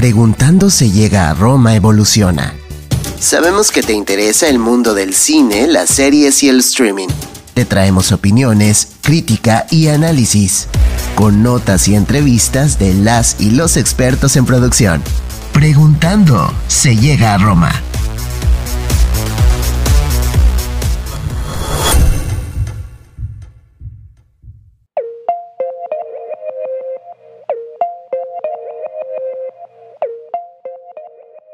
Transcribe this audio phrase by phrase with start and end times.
[0.00, 2.54] Preguntando se llega a Roma evoluciona.
[3.18, 7.08] Sabemos que te interesa el mundo del cine, las series y el streaming.
[7.52, 10.68] Te traemos opiniones, crítica y análisis,
[11.16, 15.02] con notas y entrevistas de las y los expertos en producción.
[15.52, 17.70] Preguntando se llega a Roma.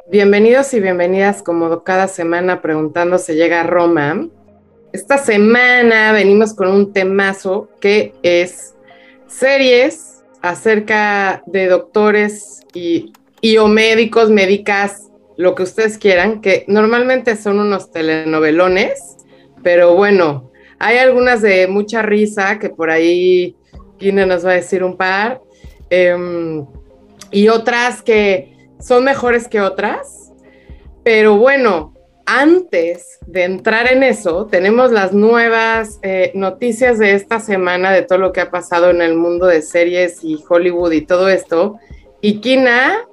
[0.08, 4.28] Bienvenidos y bienvenidas como cada semana preguntando se llega a Roma.
[4.92, 8.76] Esta semana venimos con un temazo que es
[9.26, 17.34] series acerca de doctores y, y o médicos, médicas, lo que ustedes quieran, que normalmente
[17.34, 19.16] son unos telenovelones,
[19.64, 23.56] pero bueno, hay algunas de mucha risa que por ahí
[23.98, 25.40] Gina nos va a decir un par,
[25.90, 26.64] em,
[27.32, 30.32] y otras que son mejores que otras,
[31.02, 31.94] pero bueno,
[32.26, 38.18] antes de entrar en eso, tenemos las nuevas eh, noticias de esta semana de todo
[38.18, 41.78] lo que ha pasado en el mundo de series y Hollywood y todo esto.
[42.20, 43.04] Y Kina,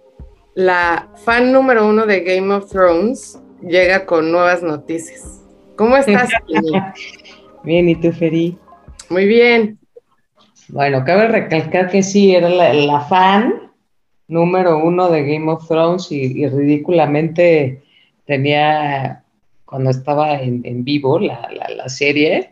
[0.56, 5.44] la fan número uno de Game of Thrones, llega con nuevas noticias.
[5.76, 6.96] ¿Cómo estás, Kina?
[7.64, 8.58] Bien, ¿y tú, Feri?
[9.10, 9.78] Muy bien.
[10.70, 13.63] Bueno, cabe recalcar que sí, era la fan
[14.34, 17.82] número uno de Game of Thrones y, ridículamente
[18.26, 19.24] tenía,
[19.66, 22.50] cuando estaba en, vivo la, serie,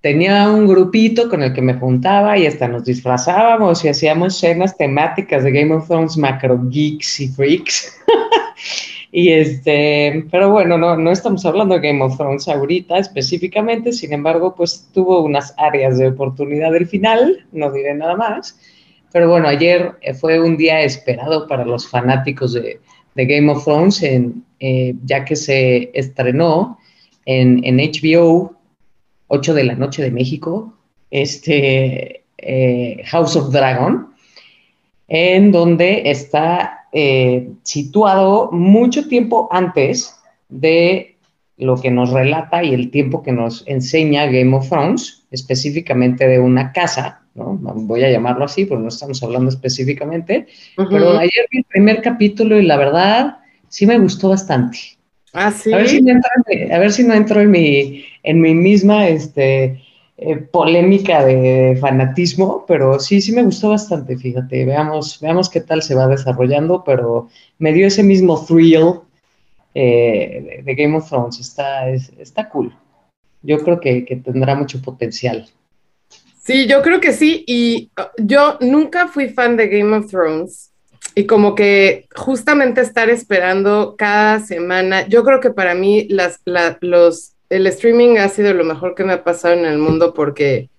[0.00, 4.76] tenía un grupito con el que me juntaba y hasta nos disfrazábamos y hacíamos escenas
[4.76, 7.98] temáticas de Game of Thrones, macro geeks y freaks.
[9.12, 14.12] y este, pero bueno, no, no estamos hablando de Game of Thrones ahorita específicamente, sin
[14.12, 18.56] embargo, pues tuvo unas áreas de oportunidad del final, no diré nada más.
[19.12, 22.80] Pero bueno, ayer eh, fue un día esperado para los fanáticos de,
[23.14, 26.78] Game of Thrones, eh, ya que se estrenó
[27.26, 28.54] en, HBO,
[29.26, 30.72] 8 de la noche de México,
[31.10, 34.14] este eh, House of Dragon,
[35.08, 36.74] en donde está
[37.64, 40.14] situado mucho tiempo antes
[40.48, 41.16] de
[41.56, 46.38] lo que nos relata y el tiempo que nos enseña Game of Thrones, específicamente de
[46.38, 50.46] una casa Voy a llamarlo así, porque no estamos hablando específicamente.
[50.76, 54.78] Pero ayer vi el primer capítulo y la verdad sí me gustó bastante.
[55.32, 55.72] Ah, sí.
[55.72, 56.00] A ver si,
[57.04, 59.82] no entro en mi, en mi misma este,
[60.16, 64.64] eh, polémica de fanatismo, pero sí, sí me gustó bastante, fíjate.
[64.64, 67.28] Veamos, veamos qué tal se va desarrollando, pero
[67.58, 69.00] me dio ese mismo thrill
[69.74, 71.38] eh, de, Game of Thrones.
[71.38, 72.74] Está, está cool.
[73.42, 75.48] Yo creo que tendrá mucho potencial.
[76.48, 77.44] Sí, yo creo que sí.
[77.46, 80.70] Y uh, yo nunca fui fan de Game of Thrones.
[81.14, 86.40] Y como que justamente estar esperando cada semana, yo creo que para mí las,
[87.50, 90.70] el streaming ha sido lo mejor que me ha pasado en el mundo porque,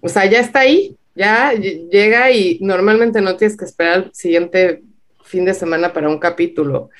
[0.00, 4.82] o sea, ya está ahí, ya llega y normalmente no tienes que esperar el siguiente
[5.24, 6.90] fin de semana para un capítulo.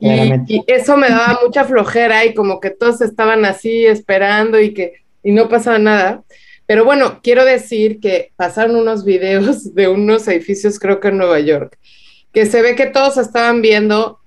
[0.00, 0.08] Y,
[0.46, 5.02] y, eso me daba mucha flojera y como que todos estaban así esperando y que
[5.22, 6.22] y no pasaba nada.
[6.66, 11.40] Pero bueno, quiero decir que pasaron unos videos de unos edificios, creo que en Nueva
[11.40, 11.78] York,
[12.32, 14.20] que se ve que todos estaban viendo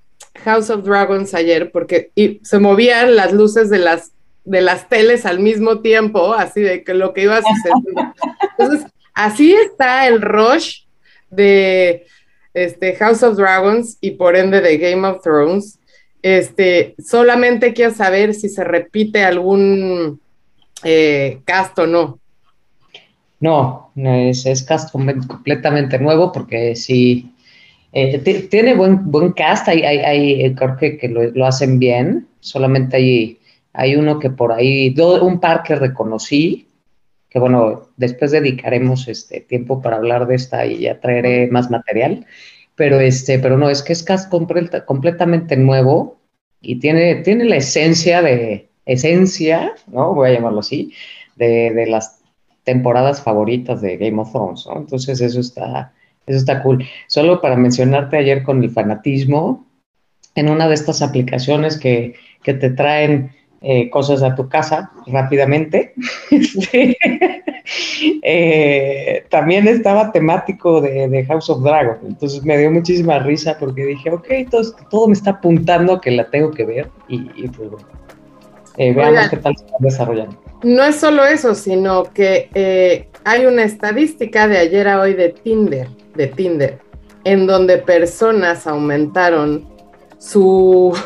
[0.43, 4.11] House of Dragons ayer porque y se movían las luces de las,
[4.43, 8.13] de las teles al mismo tiempo, así de que lo que iba a suceder.
[8.59, 10.81] Entonces, así está el rush
[11.29, 12.05] de
[12.55, 15.77] este, House of Dragons y por ende de Game of Thrones.
[16.23, 20.19] Este, solamente quiero saber si se repite algún
[20.83, 22.19] eh, cast o no.
[23.39, 27.31] No, es, es cast completamente nuevo porque sí,
[27.91, 28.17] eh,
[28.49, 33.39] tiene buen, buen cast, hay, hay, eh, creo que, lo, hacen bien, solamente hay,
[33.73, 36.67] hay uno que por ahí, un par que reconocí,
[37.29, 42.25] que bueno, después dedicaremos este tiempo para hablar de esta y ya traeré más material,
[42.75, 46.19] pero este, pero no, es que es cast completamente nuevo
[46.61, 50.13] y tiene, tiene la esencia de, esencia, ¿no?
[50.13, 50.93] Voy a llamarlo así,
[51.35, 52.21] de, de las
[52.63, 54.77] temporadas favoritas de Game of Thrones, ¿no?
[54.77, 55.93] Entonces eso está,
[56.25, 56.85] eso está cool.
[57.07, 59.65] Solo para mencionarte ayer con el fanatismo,
[60.35, 65.93] en una de estas aplicaciones que, te traen eh, cosas a tu casa rápidamente,
[66.31, 66.97] este,
[68.21, 71.97] eh, también estaba temático de, House of Dragon.
[72.07, 76.11] Entonces me dio muchísima risa porque dije, ok, todo, todo me está apuntando a que
[76.11, 77.87] la tengo que ver y, pues bueno,
[78.77, 80.37] eh, veamos qué tal se va desarrollando.
[80.63, 85.29] No es solo eso, sino que eh, hay una estadística de ayer a hoy de
[85.29, 86.79] Tinder, de Tinder,
[87.23, 89.67] en donde personas aumentaron
[90.17, 90.97] su,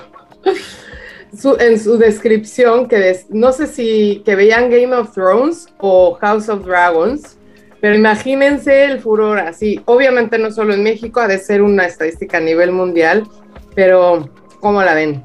[1.59, 6.65] en su descripción que no sé si que veían Game of Thrones o House of
[6.65, 7.37] Dragons,
[7.81, 9.81] pero imagínense el furor así.
[9.85, 13.27] Obviamente no solo en México, ha de ser una estadística a nivel mundial,
[13.75, 14.29] pero
[14.59, 15.23] ¿cómo la ven?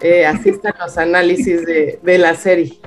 [0.00, 2.78] Eh, así están los análisis de, de la serie.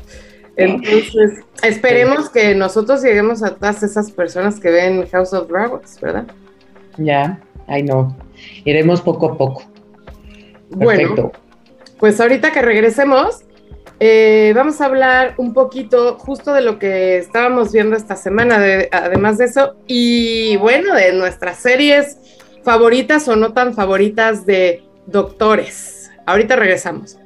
[0.58, 6.26] Entonces, esperemos que nosotros lleguemos a todas esas personas que ven House of Dragons, ¿verdad?
[6.98, 8.16] Ya, ay no.
[8.64, 9.64] Iremos poco a poco.
[10.70, 11.32] Bueno,
[12.00, 13.42] pues ahorita que regresemos,
[14.00, 18.60] eh, vamos a hablar un poquito justo de lo que estábamos viendo esta semana,
[18.92, 22.18] además de eso, y bueno, de nuestras series
[22.64, 26.12] favoritas o no tan favoritas de doctores.
[26.26, 27.18] Ahorita regresamos.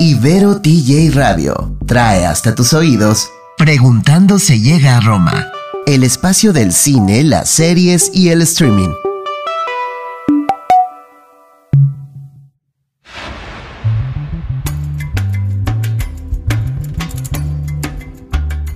[0.00, 5.52] Ibero TJ Radio trae hasta tus oídos Preguntando se llega a Roma,
[5.86, 8.88] el espacio del cine, las series y el streaming.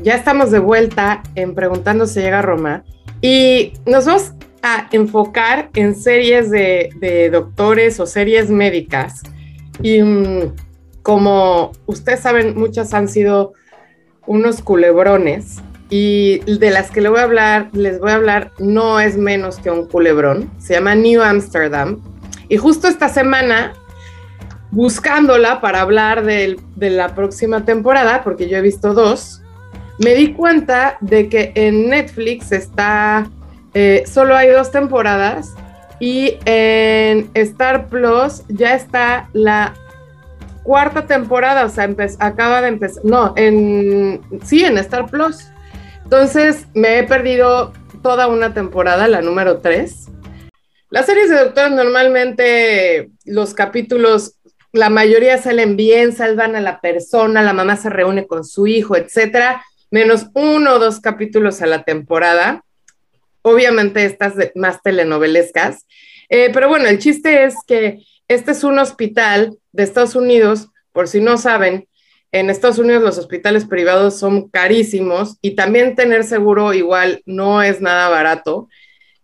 [0.03, 2.85] Ya estamos de vuelta en Preguntando se llega a Roma
[3.23, 4.33] y nos vamos
[4.63, 9.23] a enfocar en series de, doctores o series médicas.
[9.83, 10.55] Y mm,
[11.03, 13.55] como ustedes saben, muchas han sido
[14.27, 19.01] unos culebrones y de las que les voy a hablar, les voy a hablar, no
[19.01, 20.51] es menos que un culebrón.
[20.59, 22.01] Se llama New Amsterdam.
[22.49, 23.73] Y justo esta semana,
[24.71, 29.43] buscándola para hablar de, la próxima temporada, porque yo he visto dos,
[29.99, 33.29] me di cuenta de que en Netflix está,
[33.75, 35.55] eh, solo hay dos temporadas
[36.01, 39.75] y en Star Plus ya está la
[40.63, 41.89] cuarta temporada, o sea,
[42.19, 45.49] acaba de empezar, no, en, sí, en Star Plus.
[46.11, 50.07] Entonces me he perdido toda una temporada, la número 3.
[50.89, 54.37] Las series de doctores normalmente los capítulos,
[54.73, 58.97] la mayoría salen bien, salvan a la persona, la mamá se reúne con su hijo,
[58.97, 62.65] etcétera, menos uno o dos capítulos a la temporada.
[63.43, 65.85] Obviamente estas más telenovelescas.
[66.31, 71.07] Eh, pero bueno, el chiste es que este es un hospital de Estados Unidos, por
[71.07, 71.87] si no saben,
[72.33, 77.81] en Estados Unidos los hospitales privados son carísimos y también tener seguro igual no es
[77.81, 78.69] nada barato.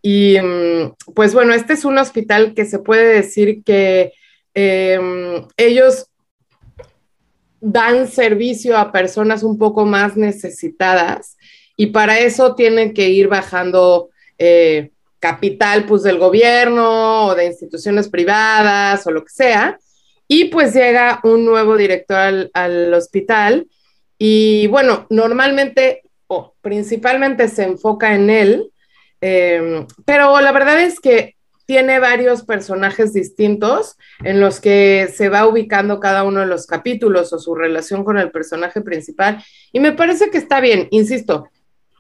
[0.01, 4.13] Y mm, pues bueno, este es un hospital que se puede decir que
[4.55, 6.07] em, ellos
[7.61, 11.37] dan servicio a personas un poco más necesitadas
[11.77, 18.09] y para eso tienen que ir bajando eh, capital pues del gobierno o de instituciones
[18.09, 19.79] privadas o lo que sea.
[20.37, 23.69] Y pues llega un nuevo director al, hospital
[24.19, 28.73] y bueno, normalmente o principalmente se enfoca en él,
[29.21, 31.37] em, pero la verdad es que
[31.67, 37.33] tiene varios personajes distintos en los que se va ubicando cada uno de los capítulos
[37.33, 39.41] o su relación con el personaje principal.
[39.71, 41.49] Y me parece que está bien, insisto,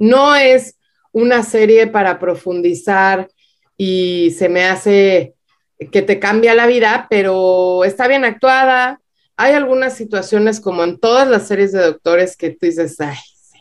[0.00, 0.76] no es
[1.12, 3.28] una serie para profundizar
[3.76, 5.33] y se me hace
[5.78, 9.00] que te cambia la vida, pero está bien actuada.
[9.36, 13.58] Hay algunas situaciones como en todas las series de doctores que tú dices, ay, sí,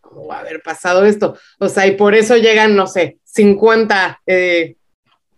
[0.00, 1.36] ¿cómo va a haber pasado esto?
[1.58, 4.76] O sea, y por eso llegan, no sé, 50 eh,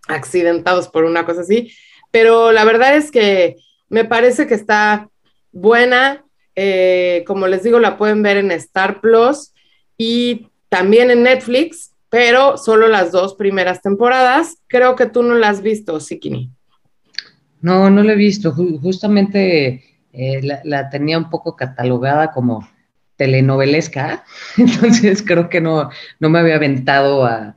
[0.09, 1.73] accidentados por una cosa así.
[2.11, 3.57] Pero la verdad es que
[3.89, 5.09] me parece que está
[5.53, 6.25] buena.
[6.57, 9.53] Eh, como les digo, la pueden ver en Star Plus
[9.99, 14.59] y también en Netflix, pero solo las dos primeras temporadas.
[14.69, 16.49] Creo que tú no las has visto, Sikini.
[17.61, 18.53] No, no la he visto.
[18.53, 22.69] Justamente eh, la, tenía un poco catalogada como
[23.17, 24.23] telenovelesca,
[24.57, 25.91] entonces creo que no,
[26.21, 27.57] no me había aventado a,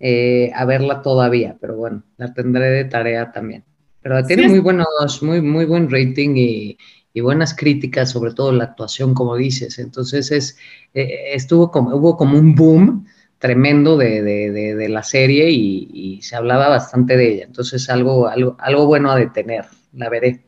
[0.00, 3.62] eh, a verla todavía, pero bueno, la tendré de tarea también.
[4.02, 6.76] Pero tiene muy buenos, muy, muy buen rating y,
[7.14, 9.78] y buenas críticas, sobre todo la actuación, como dices.
[9.78, 10.56] Entonces es,
[10.92, 13.06] eh, estuvo como, hubo como un boom
[13.42, 17.44] tremendo de, de, de, la serie y, se hablaba bastante de ella.
[17.44, 20.44] Entonces algo, algo, algo bueno a detener, la veré.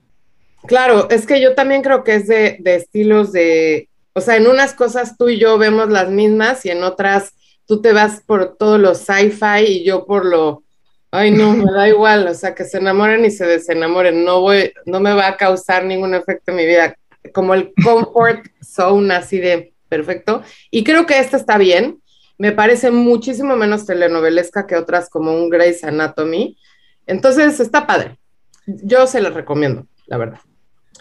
[0.69, 4.75] Claro, es que yo también creo que es de, estilos de, o sea, en unas
[4.75, 7.35] cosas tú y yo vemos las mismas y en otras
[7.67, 10.63] tú te vas por todo lo sci-fi y yo por lo
[11.11, 14.73] Ay, no, me da igual, o sea, que se enamoren y se desenamoren, no voy,
[14.85, 16.97] no me va a causar ningún efecto en mi vida,
[17.33, 20.43] como el comfort zone así de perfecto.
[20.73, 22.01] Y creo que esta está bien,
[22.39, 26.59] me parece muchísimo menos telenovelesca que otras como un Grey's Anatomy.
[27.07, 28.19] Entonces, está padre.
[28.67, 30.41] Yo se la recomiendo, la verdad.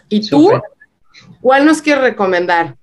[0.08, 0.50] ¿Y tú?
[1.40, 2.76] ¿Cuál nos quieres recomendar?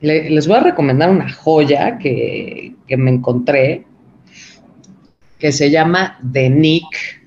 [0.00, 3.86] les voy a recomendar una joya que, me encontré
[5.38, 7.22] que se llama The Nick.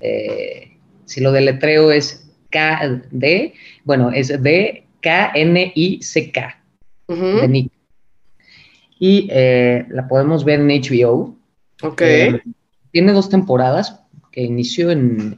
[0.00, 3.54] Eh, si lo deletreo es K-D,
[3.84, 5.02] bueno, es D-K-N-I-C-K.
[7.06, 7.72] The Nick.
[9.02, 11.34] Y eh, la podemos ver en HBO.
[11.82, 12.02] Ok.
[12.02, 12.40] Eh,
[12.92, 13.98] tiene dos temporadas
[14.30, 15.34] que inició en,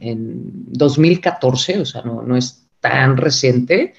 [0.67, 3.95] 2014, o sea, no, no es tan reciente.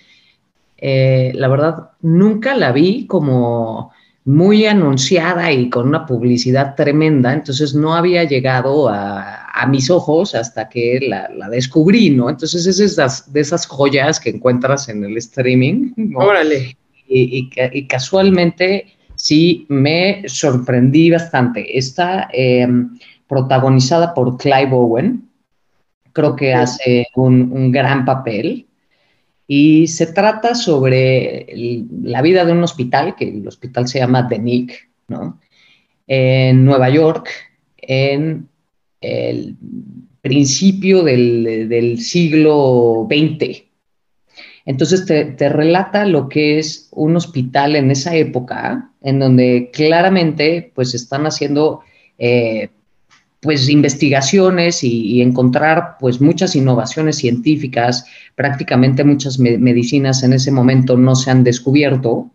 [0.78, 3.90] Eh, la verdad, nunca la vi como
[4.24, 10.68] muy anunciada y con una publicidad tremenda, entonces no había llegado a, mis ojos hasta
[10.68, 12.30] que la, descubrí, ¿no?
[12.30, 16.14] Entonces es esas, de esas joyas que encuentras en el streaming.
[16.14, 16.76] Órale.
[17.08, 17.48] Y,
[17.88, 21.76] casualmente sí me sorprendí bastante.
[21.76, 25.28] Está em, protagonizada por Clive Owen,
[26.12, 28.66] creo que hace un, un gran papel.
[29.48, 31.46] Y se trata sobre
[32.02, 35.40] la vida de un hospital, que el hospital se llama The Nick, ¿no?
[36.08, 37.28] En Nueva York,
[37.78, 38.48] en
[39.00, 39.56] el
[40.20, 43.62] principio del, siglo XX.
[44.66, 50.92] Entonces te, relata lo que es un hospital en esa época, en donde claramente pues
[50.92, 51.80] están haciendo
[52.18, 52.70] eh,
[53.40, 61.14] pues investigaciones y, encontrar pues muchas innovaciones científicas, prácticamente muchas medicinas en ese momento no
[61.14, 62.30] se han descubierto,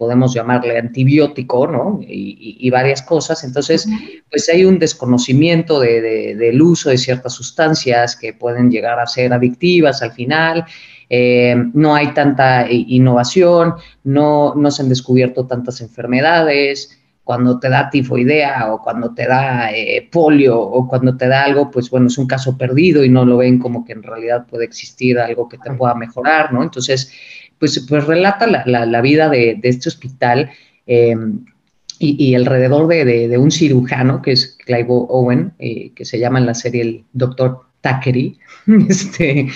[0.00, 2.00] podemos llamarle antibiótico, ¿no?
[2.02, 3.44] Y, varias cosas.
[3.44, 3.86] Entonces,
[4.30, 10.00] pues hay un desconocimiento del uso de ciertas sustancias que pueden llegar a ser adictivas
[10.00, 10.64] al final.
[11.12, 13.74] Eh, no hay tanta innovación,
[14.04, 16.96] no, no se han descubierto tantas enfermedades
[17.30, 21.70] cuando te da tifoidea o cuando te da eh, polio o cuando te da algo,
[21.70, 24.64] pues bueno, es un caso perdido y no lo ven como que en realidad puede
[24.64, 26.62] existir algo que te pueda mejorar, ¿no?
[26.62, 27.12] Entonces,
[27.56, 30.50] pues, pues relata la, vida de, este hospital
[30.88, 31.14] eh,
[32.00, 36.54] y, alrededor de, un cirujano que es Clive Owen, eh, que se llama en la
[36.54, 38.38] serie el doctor Thackeray,
[38.88, 39.46] este,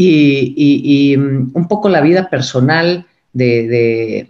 [0.00, 4.28] y, un poco la vida personal de,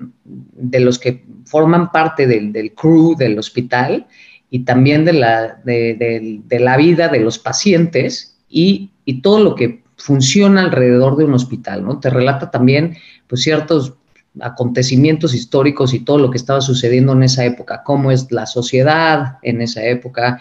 [0.72, 4.06] los que forman parte del, crew del hospital
[4.50, 8.90] y también de la, de, la vida de los pacientes y,
[9.22, 11.98] todo lo que funciona alrededor de un hospital, ¿no?
[11.98, 12.96] Te relata también,
[13.26, 13.94] pues, ciertos
[14.40, 19.38] acontecimientos históricos y todo lo que estaba sucediendo en esa época, cómo es la sociedad
[19.42, 20.40] en esa época,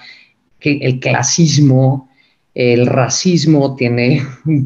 [0.59, 2.09] que el clasismo,
[2.57, 4.23] el racismo tiene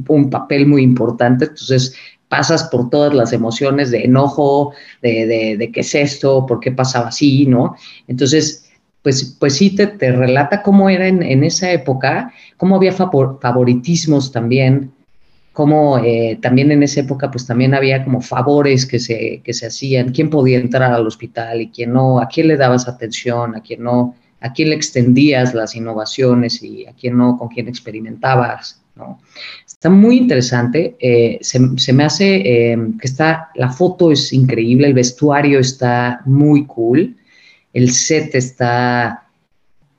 [0.07, 1.93] un papel muy importante, entonces
[2.29, 4.71] pasas por todas las emociones de enojo,
[5.01, 7.75] de, de, qué es esto, por qué pasaba así, ¿no?
[8.07, 8.71] Entonces,
[9.01, 14.31] pues, pues sí te, te relata cómo era en, en, esa época, cómo había favoritismos
[14.31, 14.93] también,
[15.51, 19.67] cómo eh, también en esa época pues también había como favores que se, que se
[19.67, 23.62] hacían, quién podía entrar al hospital y quién no, a quién le dabas atención, a
[23.62, 28.81] quién no, a quién le extendías las innovaciones y a quién no, con quién experimentabas.
[29.65, 34.93] Está muy interesante, eh, se, me hace eh, que está, la foto es increíble, el
[34.93, 37.15] vestuario está muy cool,
[37.74, 39.27] el set está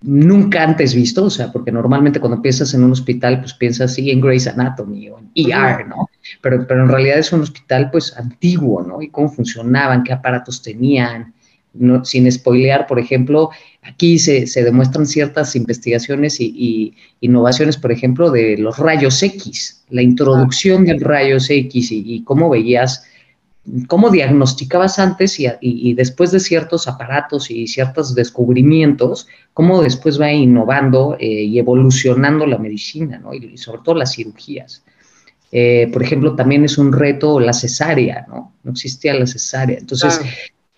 [0.02, 4.11] nunca antes visto, o sea, porque normalmente cuando piensas en un hospital, pues piensas sí
[4.11, 6.08] en Grey's Anatomy o en ER, ¿no?
[6.40, 9.00] Pero, pero en realidad es un hospital pues antiguo, ¿no?
[9.00, 11.32] Y cómo funcionaban, qué aparatos tenían,
[12.05, 13.50] sin spoilear, por ejemplo,
[13.83, 20.85] aquí se, demuestran ciertas investigaciones y, innovaciones, por ejemplo, de los rayos X, la introducción
[20.85, 23.05] de rayos X y, cómo veías,
[23.87, 31.17] cómo diagnosticabas antes y, después de ciertos aparatos y ciertos descubrimientos, cómo después va innovando
[31.19, 33.33] eh, y evolucionando la medicina, ¿no?
[33.35, 34.83] y, sobre todo las cirugías.
[35.55, 38.55] Eh, por ejemplo, también es un reto la cesárea, ¿no?
[38.64, 39.79] No existía la cesárea.
[39.79, 40.19] Entonces,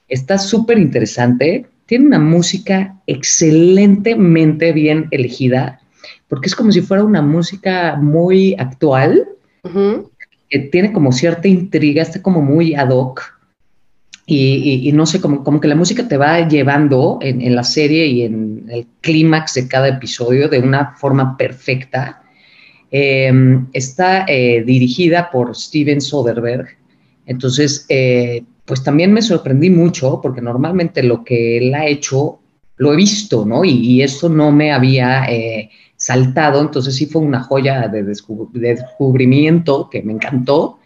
[0.09, 1.67] Está súper interesante.
[1.87, 5.81] Tiene una música excelentemente bien elegida,
[6.29, 9.29] porque es como si fuera una música muy actual,
[10.51, 13.35] que tiene como cierta intriga, está como muy ad hoc.
[14.27, 18.23] Y, no sé, como, como, que la música te va llevando en, la serie y
[18.23, 22.23] en el clímax de cada episodio de una forma perfecta.
[22.91, 26.69] Em, está eh, dirigida por Steven Soderbergh.
[27.27, 32.41] Entonces, eh, pues también me sorprendí mucho porque normalmente lo que él ha hecho
[32.77, 33.65] lo he visto, ¿no?
[33.65, 40.03] Y, esto no me había eh, saltado, entonces sí fue una joya de, descubrimiento que
[40.03, 40.81] me encantó.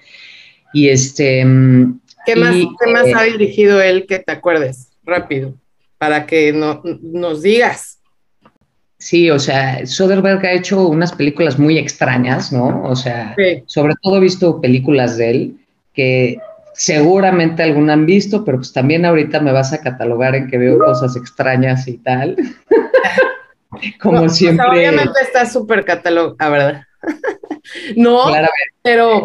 [0.73, 1.44] Y este...
[1.44, 2.54] Mm, ¿Qué más,
[2.92, 4.90] más eh, ha dirigido él que te acuerdes?
[5.02, 5.54] Rápido,
[5.97, 8.00] para que no, nos digas.
[8.99, 12.82] Sí, o sea, Soderbergh ha hecho unas películas muy extrañas, ¿no?
[12.82, 13.35] O sea,
[13.66, 15.56] sobre todo he visto películas de él
[15.94, 16.38] que
[16.78, 20.78] seguramente alguna han visto, pero pues también ahorita me vas a catalogar en que veo
[20.78, 22.37] cosas extrañas y tal.
[24.00, 24.66] Como pues, siempre.
[24.66, 26.82] obviamente está súper catalogada, ¿verdad?
[27.97, 28.25] no,
[28.82, 29.18] pero...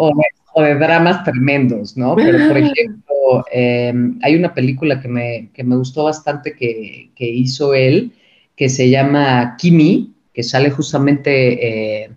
[0.55, 2.15] O de, dramas tremendos, ¿no?
[2.15, 8.11] Pero, por ejemplo, em, hay una película que me, gustó bastante que, hizo él,
[8.55, 12.11] que se llama Kimi, que sale justamente eh,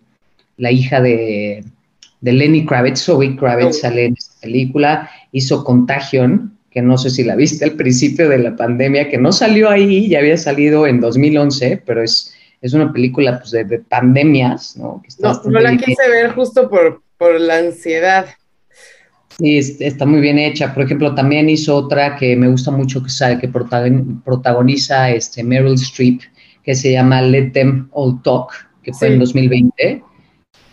[0.58, 1.64] la hija de,
[2.20, 7.36] Lenny Kravitz, Zoe Kravitz sale en esta película, hizo Contagion, que no sé si la
[7.36, 11.82] viste al principio de la pandemia, que no salió ahí, ya había salido en 2011,
[11.86, 15.02] pero es, es una película pues, de, pandemias, ¿no?
[15.20, 18.26] no, no la quise ver justo por, por la ansiedad.
[19.38, 20.72] Sí, está muy bien hecha.
[20.72, 25.74] Por ejemplo, también hizo otra que me gusta mucho que sale, que protagoniza este Meryl
[25.74, 26.22] Streep,
[26.62, 28.52] que se llama Let Them All Talk,
[28.82, 30.02] que fue en 2020,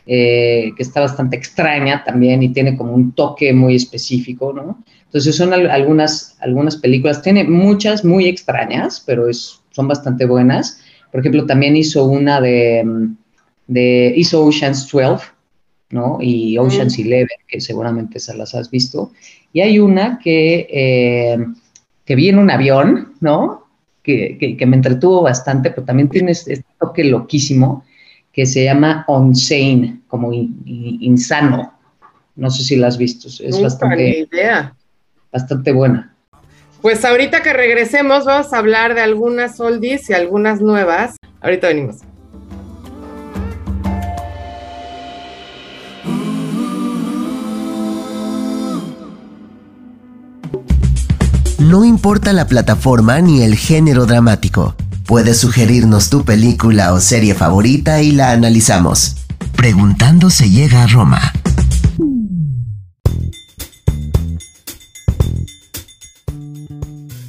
[0.06, 4.84] eh, que está bastante extraña también y tiene como un toque muy específico, ¿no?
[5.06, 10.82] Entonces son algunas, algunas películas, tiene muchas muy extrañas, pero es, son bastante buenas.
[11.12, 12.84] Por ejemplo, también hizo una de,
[13.68, 15.26] de hizo Ocean's 12,
[15.92, 16.18] ¿no?
[16.20, 19.12] Y Ocean's 11, que seguramente esas las has visto.
[19.54, 21.38] Y hay una que, eh,
[22.04, 23.68] que vi en un avión, ¿no?
[24.02, 27.86] Que, que, me entretuvo bastante, pero también tiene este toque loquísimo
[28.34, 31.72] que se llama Onsane, como insano.
[32.36, 34.20] No sé si la has visto, es bastante...
[34.20, 34.76] idea
[35.32, 36.14] bastante buena.
[36.82, 41.16] Pues ahorita que regresemos vamos a hablar de algunas oldies y algunas nuevas.
[41.42, 41.98] Ahorita venimos.
[51.60, 54.76] No importa la plataforma ni el género dramático.
[55.06, 59.18] Puedes sugerirnos tu película o serie favorita y la analizamos.
[59.54, 61.20] Preguntando se llega a Roma.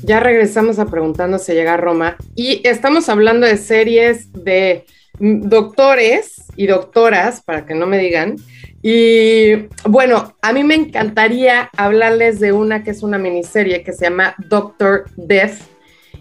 [0.05, 4.87] Ya regresamos a Preguntando se llega a Roma y estamos hablando de series de
[5.19, 8.37] doctores y doctoras, para que no me digan.
[8.83, 14.05] Y bueno, a mí me encantaría hablarles de una que es una miniserie que se
[14.05, 15.74] llama Doctor Death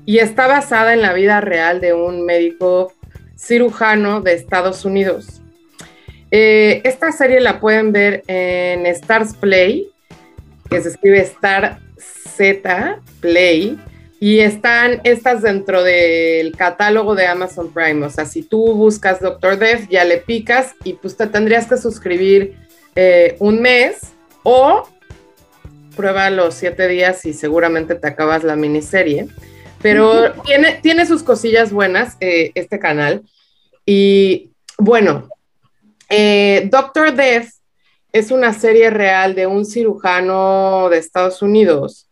[0.05, 2.93] y está basada en la vida real de un médico
[3.37, 5.41] cirujano de Estados Unidos.
[6.31, 9.89] Eh, esta serie la pueden ver en Stars Play,
[10.69, 13.77] que se escribe Star Z Play
[14.19, 18.05] y están estas dentro del catálogo de Amazon Prime.
[18.05, 21.77] O sea, si tú buscas Doctor Death, ya le picas y pues te tendrías que
[21.77, 22.55] suscribir
[22.95, 24.13] eh, un mes
[24.43, 24.87] o
[25.95, 29.27] prueba los siete días y seguramente te acabas la miniserie.
[29.83, 33.21] Pero tiene, tiene sus cosillas buenas eh, este canal.
[33.85, 35.29] Y bueno,
[36.09, 37.49] eh, Doctor Death
[38.11, 42.07] es una serie real de un cirujano de Estados Unidos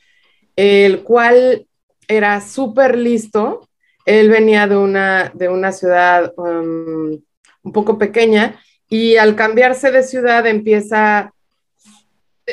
[0.55, 1.65] el cual
[2.07, 3.67] era súper listo.
[4.05, 7.19] Él venía de una, de una ciudad um,
[7.63, 11.33] un poco pequeña y al cambiarse de ciudad empieza,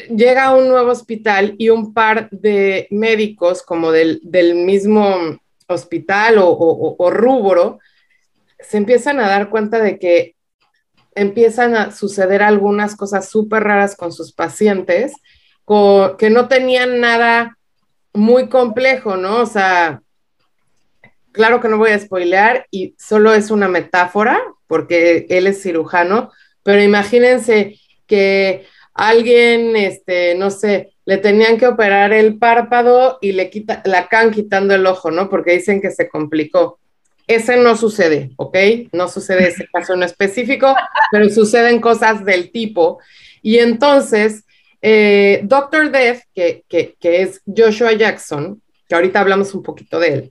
[0.06, 4.20] llega a un nuevo hospital y un par de médicos como del,
[4.54, 7.78] mismo hospital o, o, rubro
[8.61, 10.34] se empiezan a dar cuenta de que
[11.14, 15.12] empiezan a suceder algunas cosas súper raras con sus pacientes,
[16.18, 17.58] que no tenían nada
[18.14, 19.42] muy complejo, ¿no?
[19.42, 20.00] O sea,
[21.32, 26.30] claro que no voy a spoilear y solo es una metáfora porque él es cirujano,
[26.62, 28.66] pero imagínense que
[28.98, 34.30] alguien, este, no sé, le tenían que operar el párpado y le quita, la acaban
[34.30, 35.30] quitando el ojo, ¿no?
[35.30, 36.78] Porque dicen que se complicó.
[37.26, 38.56] Ese no sucede, ¿ok?
[38.92, 40.74] No sucede ese caso en específico,
[41.11, 42.98] pero suceden cosas del tipo.
[43.40, 44.44] Y entonces
[44.80, 46.64] eh, Doctor Death, que,
[47.00, 50.30] es Joshua Jackson, que ahorita hablamos un poquito de él,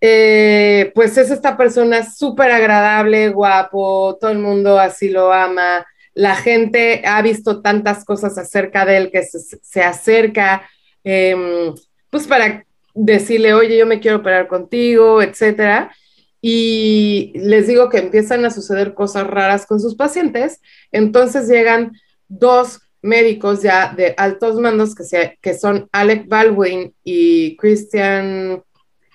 [0.00, 6.34] eh, pues es esta persona súper agradable, guapo, todo el mundo así lo ama, la
[6.34, 10.66] gente ha visto tantas cosas acerca de él que se, acerca,
[11.04, 11.74] em,
[12.10, 15.94] pues para decirle, oye, yo me quiero operar contigo, etcétera.
[16.40, 21.92] Y les digo que empiezan a suceder cosas raras con sus pacientes, entonces llegan
[22.28, 28.62] dos médicos ya de altos mandos que, que son Alec Baldwin y Christian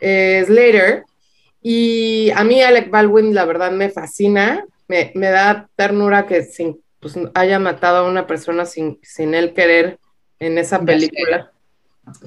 [0.02, 1.04] eh, Slater.
[1.64, 7.16] Y a mí Alec Baldwin la verdad me fascina, me, da ternura que sin, pues,
[7.34, 10.00] haya matado a una persona sin, sin él querer
[10.40, 11.52] en esa película.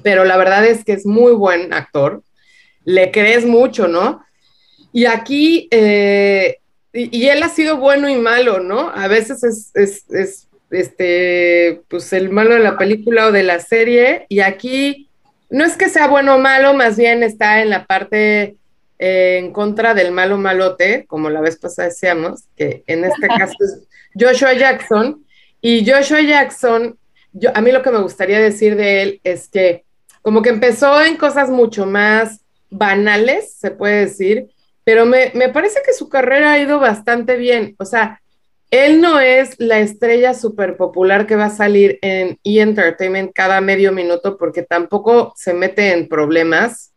[0.03, 2.23] Pero la verdad es que es muy buen actor,
[2.83, 4.23] le crees mucho, ¿no?
[4.93, 6.59] Y aquí, eh,
[6.93, 8.89] y, él ha sido bueno y malo, ¿no?
[8.89, 14.39] A veces es este, pues el malo de la película o de la serie, y
[14.39, 15.09] aquí
[15.49, 18.55] no es que sea bueno o malo, más bien está en la parte
[18.99, 23.55] eh, en contra del malo malote, como la vez pasada decíamos, que en este caso
[23.59, 23.83] es
[24.17, 25.25] Joshua Jackson,
[25.61, 26.97] y Joshua Jackson,
[27.53, 29.83] a mí lo que me gustaría decir de él es que
[30.21, 34.47] como que empezó en cosas mucho más banales, se puede decir,
[34.83, 38.21] pero me, me parece que su carrera ha ido bastante bien, o sea,
[38.71, 42.59] él no es la estrella súper popular que va a salir en E!
[42.59, 46.91] Entertainment cada medio minuto porque tampoco se mete en problemas,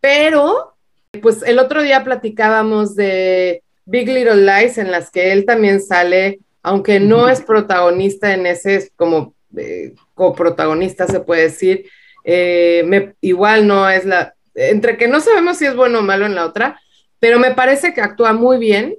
[0.00, 0.74] pero
[1.20, 6.40] pues el otro día platicábamos de Big Little Lies en las que él también sale,
[6.62, 11.86] aunque no es protagonista en ese, como eh, coprotagonista se puede decir,
[12.24, 16.34] eh, igual no es la, entre que no sabemos si es bueno o malo en
[16.34, 16.80] la otra,
[17.18, 18.96] pero me parece que actúa muy bien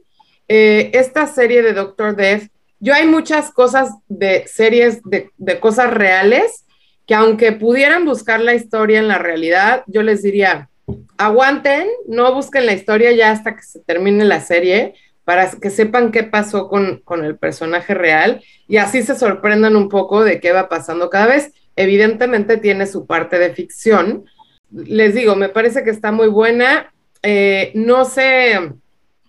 [0.48, 2.50] eh, esta serie de Doctor Death,
[2.80, 6.66] yo hay muchas cosas de series de, cosas reales
[7.08, 10.70] que aunque pudieran buscar la historia en la realidad, yo les diría,
[11.18, 16.12] aguanten, no busquen la historia ya hasta que se termine la serie para que sepan
[16.12, 20.52] qué pasó con, con el personaje real y así se sorprendan un poco de qué
[20.52, 21.54] va pasando cada vez.
[21.76, 24.26] Evidentemente tiene su parte de ficción.
[24.72, 26.94] Les digo, me parece que está muy buena.
[27.22, 28.60] Eh, no sé,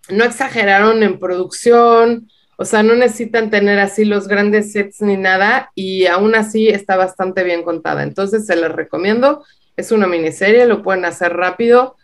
[0.08, 5.70] no exageraron en producción, o sea, no necesitan tener así los grandes sets ni nada
[5.74, 8.02] y aún así está bastante bien contada.
[8.02, 9.44] Entonces se les recomiendo,
[9.76, 11.96] es una miniserie, lo pueden hacer rápido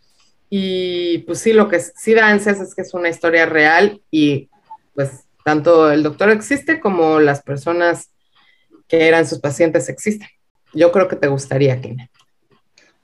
[0.53, 4.49] y pues sí, lo que sí da ansias es que es una historia real y
[4.95, 8.11] pues tanto el doctor existe como las personas
[8.89, 10.29] que eran sus pacientes existen.
[10.75, 12.11] Yo creo que te gustaría, Kine.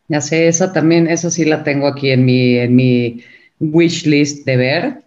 [0.09, 3.25] Ya sé, esa también, esa sí la tengo aquí en mi, en mi
[3.61, 5.05] wish list de ver.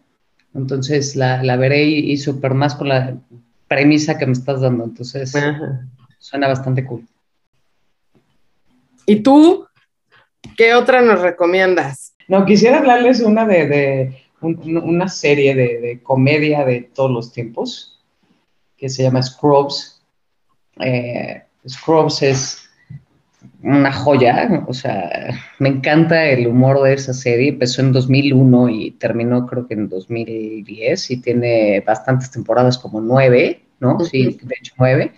[0.55, 3.17] Entonces la, veré y, súper más con la
[3.67, 4.85] premisa que me estás dando.
[4.85, 5.33] Entonces
[6.19, 7.05] suena bastante cool.
[9.05, 9.67] ¿Y tú
[10.55, 12.13] qué otra nos recomiendas?
[12.29, 17.99] No, quisiera hablarles una de, una serie de, comedia de todos los tiempos
[18.77, 20.01] que se llama Scrubs.
[20.79, 22.69] Eh, Scrubs es
[23.61, 28.91] una joya, o sea, me encanta el humor de esa serie, empezó en 2001 y
[28.91, 33.99] terminó creo que en 2010 y tiene bastantes temporadas, como nueve, ¿no?
[34.01, 35.13] Sí, de hecho nueve.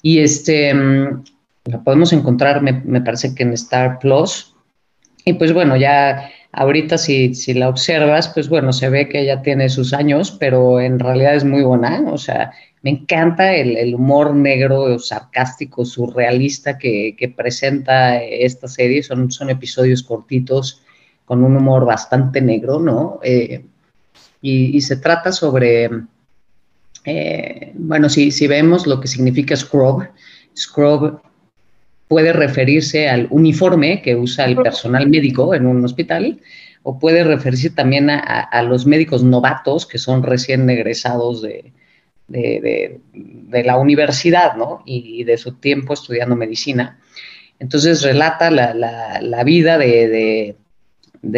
[0.00, 1.24] Y este, mm,
[1.66, 4.51] la podemos encontrar, me, parece que en Star Plus.
[5.24, 9.42] Y pues bueno, ya ahorita si, si la observas, pues bueno, se ve que ya
[9.42, 14.34] tiene sus años, pero en realidad es muy buena, o sea, me encanta el, humor
[14.34, 19.04] negro, sarcástico, surrealista que, presenta esta serie.
[19.04, 20.82] Son, son episodios cortitos
[21.24, 23.20] con un humor bastante negro, ¿no?
[23.22, 23.64] Eh,
[24.40, 25.88] y, se trata sobre,
[27.04, 30.08] eh, bueno, si, si vemos lo que significa scrub,
[30.56, 31.20] scrub
[32.12, 36.40] puede referirse al uniforme que usa el personal médico en un hospital
[36.82, 41.72] o puede referirse también a los médicos novatos que son recién egresados de,
[42.32, 44.82] de, la universidad, ¿no?
[44.84, 46.98] Y, de su tiempo estudiando medicina.
[47.58, 50.56] Entonces relata la, vida de,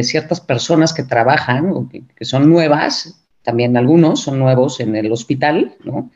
[0.02, 6.10] ciertas personas que trabajan, que, son nuevas, también algunos son nuevos en el hospital, ¿no?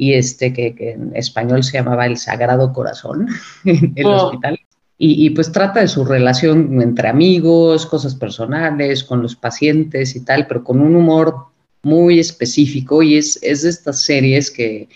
[0.00, 3.28] Y este que, en español se llamaba el Sagrado Corazón,
[3.66, 4.28] el oh.
[4.28, 4.58] hospital.
[4.96, 10.24] Y, y, pues trata de su relación entre amigos, cosas personales, con los pacientes y
[10.24, 11.34] tal, pero con un humor
[11.82, 14.88] muy específico y es, es de estas series que,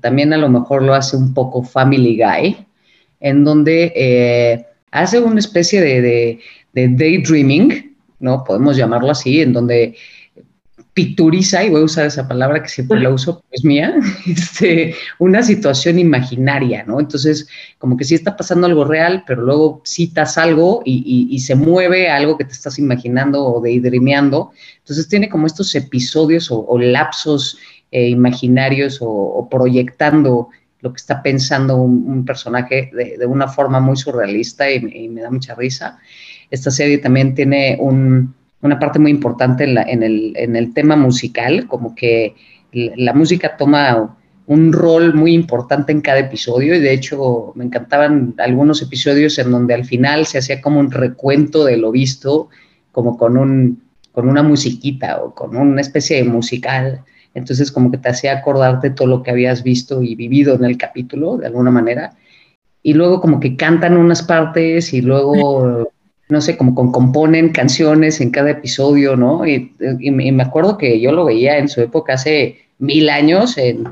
[0.00, 2.56] también a lo mejor lo hace un poco Family Guy,
[3.20, 6.40] en donde eh, hace una especie de, de,
[6.72, 8.42] de, daydreaming, ¿no?
[8.42, 9.94] Podemos llamarlo así, en donde
[10.98, 13.94] picturiza, y voy a usar esa palabra que siempre la uso, es mía,
[14.26, 16.98] este, una situación imaginaria, ¿no?
[16.98, 17.46] Entonces,
[17.78, 22.36] como que sí está pasando algo real, pero luego citas algo y, se mueve algo
[22.36, 24.50] que te estás imaginando o daydreameando.
[24.78, 27.58] Entonces, tiene como estos episodios o, lapsos
[27.92, 30.48] eh, imaginarios o, proyectando
[30.80, 35.54] lo que está pensando un, personaje de, una forma muy surrealista y me da mucha
[35.54, 36.00] risa.
[36.50, 42.34] Esta serie también tiene un una parte muy importante en, el, tema musical, como que
[42.72, 44.16] la música toma
[44.46, 49.50] un rol muy importante en cada episodio y de hecho me encantaban algunos episodios en
[49.50, 52.48] donde al final se hacía como un recuento de lo visto,
[52.90, 57.04] como con, un, con una musiquita o con una especie de musical.
[57.34, 60.78] Entonces como que te hacía acordarte todo lo que habías visto y vivido en el
[60.78, 62.14] capítulo de alguna manera.
[62.82, 65.90] Y luego como que cantan unas partes y luego
[66.28, 69.46] no sé, como con, componen canciones en cada episodio, ¿no?
[69.46, 69.72] Y,
[70.10, 73.88] me acuerdo que yo lo veía en su época hace mil años en,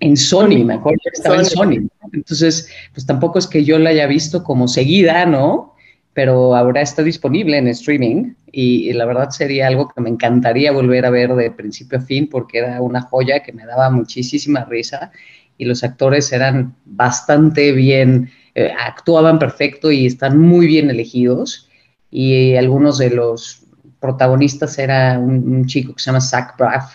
[0.00, 1.88] En Sony, me acuerdo que estaba en Sony.
[2.12, 5.74] Entonces, pues tampoco es que yo la haya visto como seguida, ¿no?
[6.12, 11.04] Pero ahora está disponible en streaming y, la verdad sería algo que me encantaría volver
[11.04, 15.12] a ver de principio a fin porque era una joya que me daba muchísima risa
[15.58, 21.68] y los actores eran bastante bien, eh, actuaban perfecto y están muy bien elegidos
[22.10, 23.64] y algunos de los
[24.00, 26.94] protagonistas era un, chico que se llama Zach Braff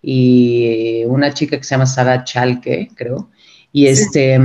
[0.00, 3.28] y una chica que se llama Sara Chalke, creo.
[3.72, 4.38] Y este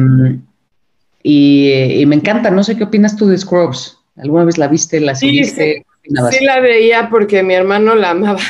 [1.22, 4.00] y, me encanta, no sé qué opinas tú de Scrubs.
[4.16, 5.86] ¿Alguna vez la viste, la seguiste?
[6.32, 8.42] Sí, la veía porque mi hermano la amaba.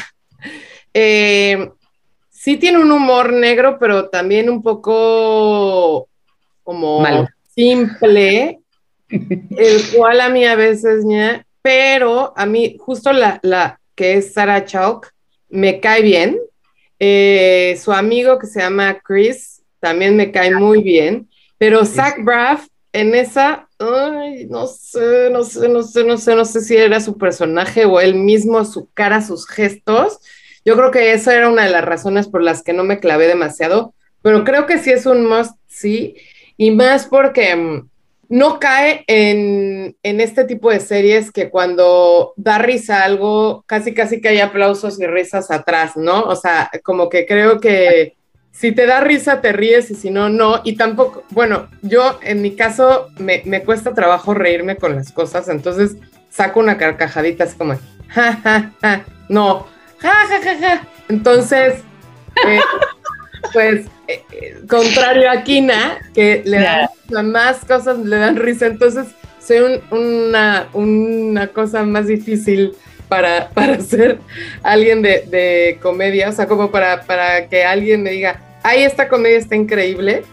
[1.00, 1.70] Eh,
[2.32, 6.08] sí tiene un humor negro, pero también un poco
[6.63, 7.04] como
[7.58, 8.60] simple,
[9.10, 11.04] el cual a mí a veces,
[11.62, 15.12] pero a mí justo la, la que es Sarah Chalk
[15.50, 16.39] me cae bien.
[17.00, 22.67] Eh, su amigo que se llama Chris también me cae muy bien, pero Zach Braff
[22.93, 27.17] en esa, no sé, no sé, no sé, no sé, no sé si era su
[27.17, 30.20] personaje o él mismo, su cara, sus gestos.
[30.65, 33.28] Yo creo que esa era una de las razones por las que no me clavé
[33.28, 36.15] demasiado, pero creo que sí es un must, sí,
[36.58, 37.89] y más porque mm,
[38.30, 44.20] no cae en, en, este tipo de series que cuando da risa algo, casi casi
[44.20, 46.24] que hay aplausos y risas atrás, ¿no?
[46.24, 48.17] O sea, como que creo que
[48.52, 50.62] si te da risa te ríes y si no, no.
[50.63, 55.48] Y tampoco, bueno, yo en mi caso me, me cuesta trabajo reírme con las cosas,
[55.48, 55.96] entonces
[56.30, 57.76] saco una carcajadita así como,
[58.10, 59.67] ja, ja, ja, no,
[60.00, 60.88] ja, ja, ja, ja.
[61.08, 61.76] Entonces,
[62.46, 62.60] eh,
[63.54, 64.24] pues eh,
[64.70, 66.60] contrario a Kina, que le
[67.10, 69.08] dan más cosas, le dan risa, entonces
[69.39, 72.74] soy una, una cosa más difícil
[73.08, 74.20] para, para ser
[74.63, 79.38] alguien de, comedia, o sea, como para, para que alguien me diga, ay, esta comedia
[79.38, 80.24] está increíble,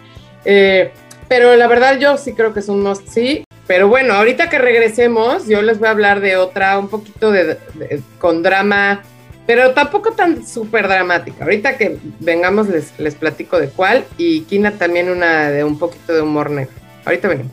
[0.45, 0.93] eh,
[1.29, 4.59] pero la verdad yo sí creo que es un must sí, pero bueno, ahorita que
[4.59, 7.59] regresemos, yo les voy a hablar de otra, un poquito de
[8.19, 9.03] con drama
[9.47, 11.45] pero tampoco tan súper dramática.
[11.45, 16.13] Ahorita que vengamos les, les platico de cuál y Kina también una de un poquito
[16.13, 16.75] de humor negro.
[17.05, 17.53] Ahorita venimos.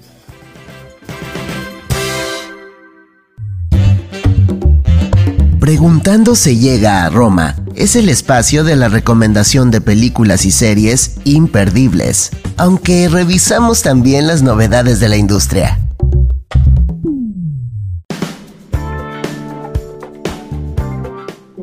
[5.60, 11.18] Preguntando se llega a Roma es el espacio de la recomendación de películas y series
[11.24, 15.80] imperdibles, aunque revisamos también las novedades de la industria.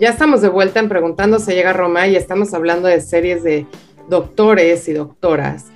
[0.00, 3.42] Ya estamos de vuelta en Preguntando se llega a Roma y estamos hablando de series
[3.42, 3.66] de
[4.08, 5.66] doctores y doctoras.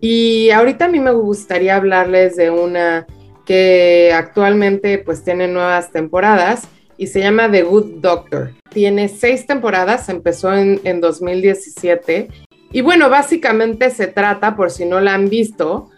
[0.00, 3.04] Y ahorita a mí me gustaría hablarles de una
[3.44, 8.52] que actualmente pues tiene nuevas temporadas y se llama The Good Doctor.
[8.68, 12.28] Tiene seis temporadas, empezó en, en 2017
[12.70, 15.90] y bueno, básicamente se trata, por si no la han visto,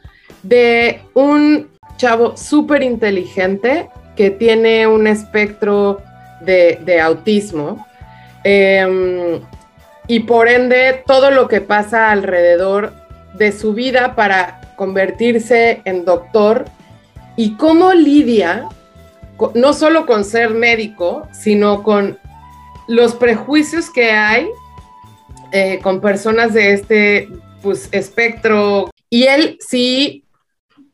[0.42, 6.00] de un chavo súper inteligente que tiene un espectro
[6.40, 7.87] de, autismo.
[8.44, 9.40] Em,
[10.07, 12.92] y por ende, todo lo que pasa alrededor
[13.35, 16.66] de su vida para convertirse en doctor
[17.37, 18.68] y cómo lidia
[19.55, 22.18] no solo con ser médico, sino con
[22.88, 24.49] los prejuicios que hay
[25.53, 27.29] eh, con personas de este
[27.62, 28.90] pues, espectro.
[29.11, 30.25] Y él sí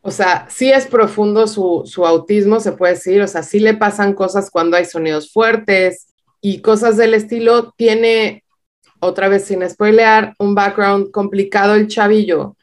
[0.05, 4.15] o sea, sí es profundo su, autismo, se puede decir, o sea, sí le pasan
[4.15, 6.09] cosas cuando hay sonidos fuertes
[6.41, 7.73] y cosas del estilo.
[7.77, 8.43] Tiene,
[8.99, 12.57] otra vez sin spoilear, un background complicado el chavillo.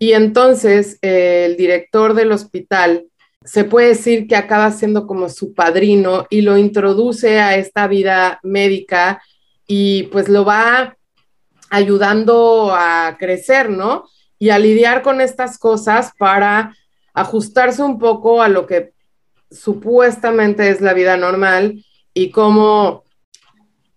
[0.00, 3.06] Y entonces eh, el director del hospital
[3.44, 8.40] se puede decir que acaba siendo como su padrino y lo introduce a esta vida
[8.42, 9.22] médica
[9.66, 10.96] y pues lo va
[11.70, 14.08] ayudando a crecer, ¿no?
[14.40, 16.74] Y a lidiar con estas cosas para
[17.14, 18.92] ajustarse un poco a lo que
[19.50, 23.04] supuestamente es la vida normal y cómo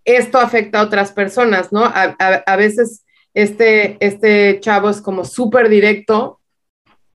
[0.05, 1.83] esto afecta a otras personas, ¿no?
[1.85, 6.39] A, veces este, este chavo es como súper directo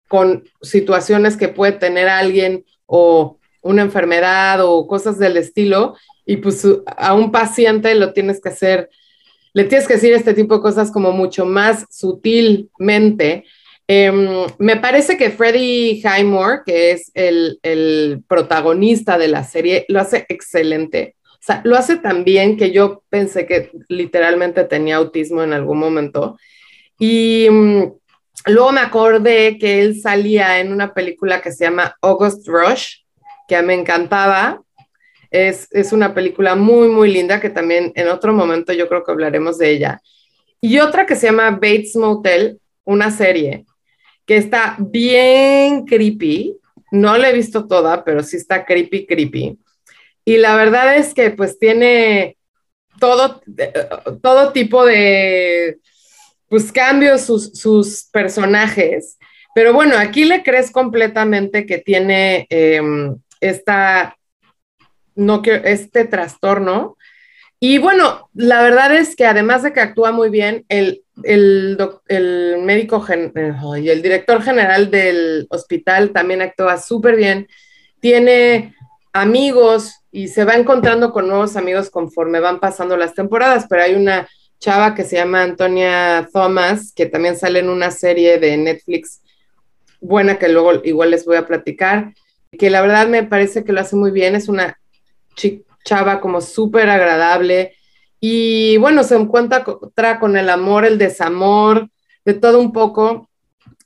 [0.09, 6.67] con situaciones que puede tener alguien o una enfermedad o cosas del estilo y pues
[6.87, 8.89] a un paciente lo tienes que hacer,
[9.53, 13.45] le tienes que decir este tipo de cosas como mucho más sutilmente
[13.91, 20.27] Em, me parece que Freddie Highmore, que es el, protagonista de la serie, lo hace
[20.29, 21.17] excelente.
[21.25, 25.79] O sea, lo hace tan bien que yo pensé que literalmente tenía autismo en algún
[25.79, 26.37] momento.
[26.99, 27.85] Y mm,
[28.49, 32.97] luego me acordé que él salía en una película que se llama August Rush,
[33.49, 34.63] que me encantaba.
[35.31, 39.13] Es, es una película muy, muy linda que también en otro momento yo creo que
[39.13, 40.03] hablaremos de ella.
[40.61, 43.65] Y otra que se llama Bates Motel, una serie
[44.29, 46.59] que está bien creepy.
[46.93, 49.59] No la he visto toda, pero sí está creepy, creepy.
[50.25, 52.37] Y la verdad es que pues tiene
[53.01, 53.41] todo,
[54.23, 55.79] todo tipo de
[56.49, 59.19] pues cambios sus, sus personajes.
[59.55, 64.19] Pero bueno, aquí le crees completamente que tiene em, esta,
[65.15, 66.99] no, este trastorno.
[67.61, 71.79] Y bueno, la verdad es que además de que actúa muy bien, el, el,
[72.09, 73.05] el médico
[73.81, 77.49] y el director general del hospital también actúa súper bien.
[78.01, 78.75] Tiene
[79.13, 83.95] amigos y se va encontrando con nuevos amigos conforme van pasando las temporadas, pero hay
[83.95, 84.29] una
[84.59, 89.21] chava que se llama Antonia Thomas, que también sale en una serie de Netflix
[90.01, 92.15] buena que luego igual les voy a platicar,
[92.59, 94.79] que la verdad me parece que lo hace muy bien, es una
[95.85, 97.75] chava como súper agradable
[98.21, 99.65] y bueno, se encuentra
[100.19, 101.89] con el amor, el desamor,
[102.25, 103.29] de todo un poco.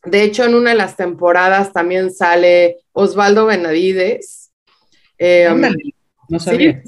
[0.04, 4.52] De hecho, en una de las temporadas también sale Osvaldo Benavides.
[5.18, 5.48] Eh,
[6.28, 6.82] no sabía.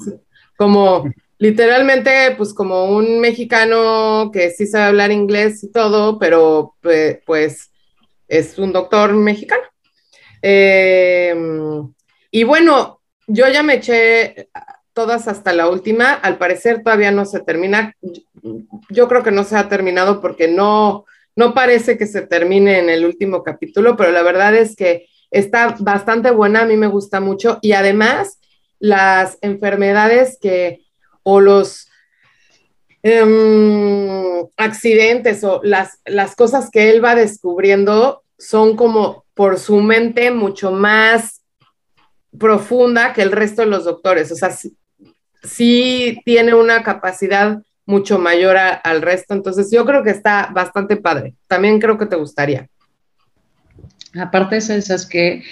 [0.57, 1.05] como
[1.39, 7.71] literalmente, pues como un mexicano que sí sabe hablar inglés y todo, pero pues,
[8.27, 9.65] es un doctor mexicano.
[10.41, 11.93] Em,
[12.31, 14.49] y bueno, yo ya me eché
[14.95, 16.15] todas hasta la última.
[16.15, 17.95] Al parecer todavía no se termina.
[18.89, 21.05] Yo creo que no se ha terminado porque no,
[21.37, 25.77] no parece que se termine en el último capítulo, pero la verdad es que está
[25.81, 27.59] bastante buena, a mí me gusta mucho.
[27.61, 28.39] Y además,
[28.79, 30.81] las enfermedades que
[31.23, 31.89] o los
[33.03, 40.31] em, accidentes o las, las cosas que él va descubriendo son como por su mente
[40.31, 41.43] mucho más
[42.39, 44.31] profunda que el resto de los doctores.
[44.31, 44.57] O sea,
[45.45, 49.35] sí, tiene una capacidad mucho mayor al resto.
[49.35, 51.35] Entonces yo creo que está bastante padre.
[51.47, 52.67] También creo que te gustaría.
[54.19, 55.43] Aparte de esas que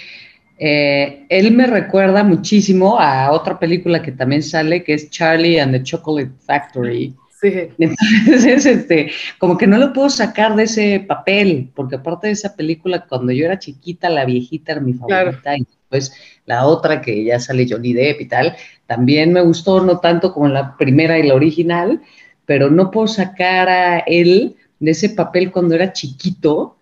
[0.59, 5.73] eh, él me recuerda muchísimo a otra película que también sale, que es Charlie and
[5.73, 7.15] the Chocolate Factory.
[7.41, 7.53] Sí.
[7.79, 12.55] Entonces, este, como que no lo puedo sacar de ese papel, porque aparte de esa
[12.55, 17.25] película, cuando yo era chiquita, la viejita era mi favorita, y después la otra que
[17.25, 21.27] ya sale Johnny Depp y tal, también me gustó, no tanto como la primera y
[21.27, 22.01] la original,
[22.47, 26.77] pero no puedo sacar a él de ese papel cuando era chiquito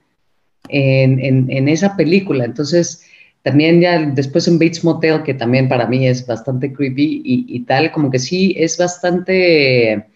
[0.68, 2.44] en, en esa película.
[2.44, 3.04] Entonces,
[3.42, 7.90] también ya después en Bates Motel, que también para mí es bastante creepy y, tal,
[7.90, 10.06] como que sí es bastante,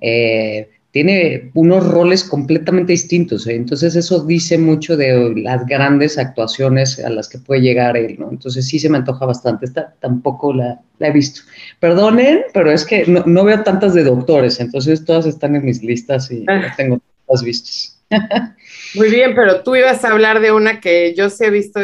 [0.00, 3.46] eh, tiene unos roles completamente distintos.
[3.46, 3.54] ¿eh?
[3.54, 8.30] Entonces eso dice mucho de las grandes actuaciones a las que puede llegar él, ¿no?
[8.30, 9.64] Entonces sí se me antoja bastante.
[9.64, 11.40] Esta tampoco la, he visto.
[11.80, 16.30] Perdonen, pero es que no, veo tantas de doctores, entonces todas están en mis listas
[16.30, 16.56] y ah.
[16.56, 17.98] las tengo todas vistas.
[18.94, 21.80] Muy bien, pero tú ibas a hablar de una que yo sí he visto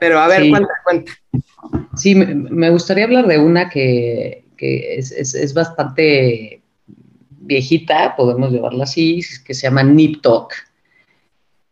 [0.00, 1.12] pero a ver, cuenta, cuenta.
[1.94, 6.59] Sí, me gustaría hablar de una que, es, bastante
[7.50, 10.54] viejita, podemos llevarla así, que se llama Nip Talk,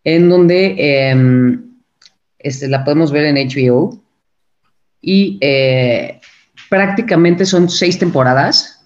[0.02, 1.70] en donde em,
[2.38, 4.02] este, la podemos ver en HBO
[5.00, 6.20] y eh,
[6.68, 8.84] prácticamente son seis temporadas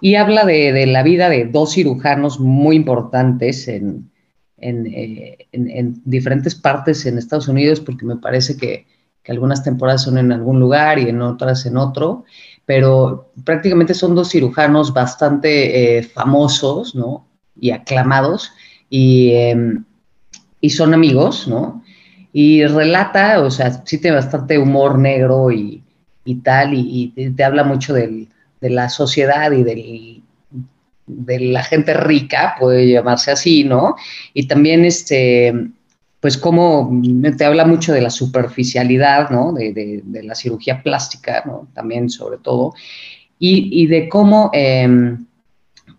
[0.00, 4.10] y habla de, la vida de dos cirujanos muy importantes en,
[4.58, 8.86] eh, en, diferentes partes en Estados Unidos, porque me parece que,
[9.26, 12.24] algunas temporadas son en algún lugar y en otras en otro,
[12.66, 17.26] pero prácticamente son dos cirujanos bastante eh, famosos, ¿no?
[17.60, 18.52] Y aclamados,
[18.90, 19.84] y, em,
[20.60, 21.82] y, son amigos, ¿no?
[22.32, 25.82] Y relata, o sea, sí tiene bastante humor negro y,
[26.42, 28.28] tal, y, te habla mucho de
[28.60, 30.22] la sociedad y del
[31.06, 33.96] de la gente rica, puede llamarse así, ¿no?
[34.32, 35.52] Y también, este,
[36.24, 36.90] pues como
[37.36, 39.52] te habla mucho de la superficialidad, ¿no?
[39.52, 41.68] De, la cirugía plástica, ¿no?
[41.74, 42.72] También sobre todo,
[43.38, 45.26] y, de cómo, em,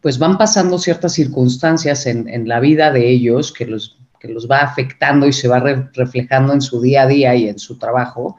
[0.02, 4.62] pues van pasando ciertas circunstancias en, la vida de ellos que los, que los va
[4.62, 5.60] afectando y se va
[5.94, 8.38] reflejando en su día a día y en su trabajo.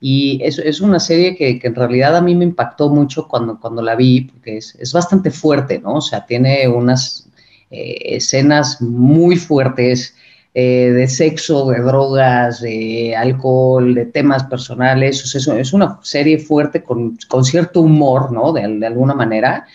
[0.00, 3.58] Y es, es una serie que, que, en realidad a mí me impactó mucho cuando,
[3.58, 5.94] cuando la vi, porque es, es bastante fuerte, ¿no?
[5.94, 7.28] O sea, tiene unas
[7.72, 10.14] eh, escenas muy fuertes
[10.58, 15.22] eh, de sexo, de drogas, de alcohol, de temas personales.
[15.34, 18.54] O es, una serie fuerte con, con cierto humor, ¿no?
[18.54, 19.66] De, de alguna manera.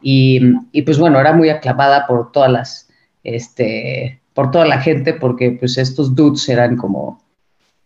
[0.00, 0.40] Y,
[0.72, 2.88] y, pues bueno, era muy aclamada por todas las,
[3.22, 7.22] este, por toda la gente, porque pues estos dudes eran como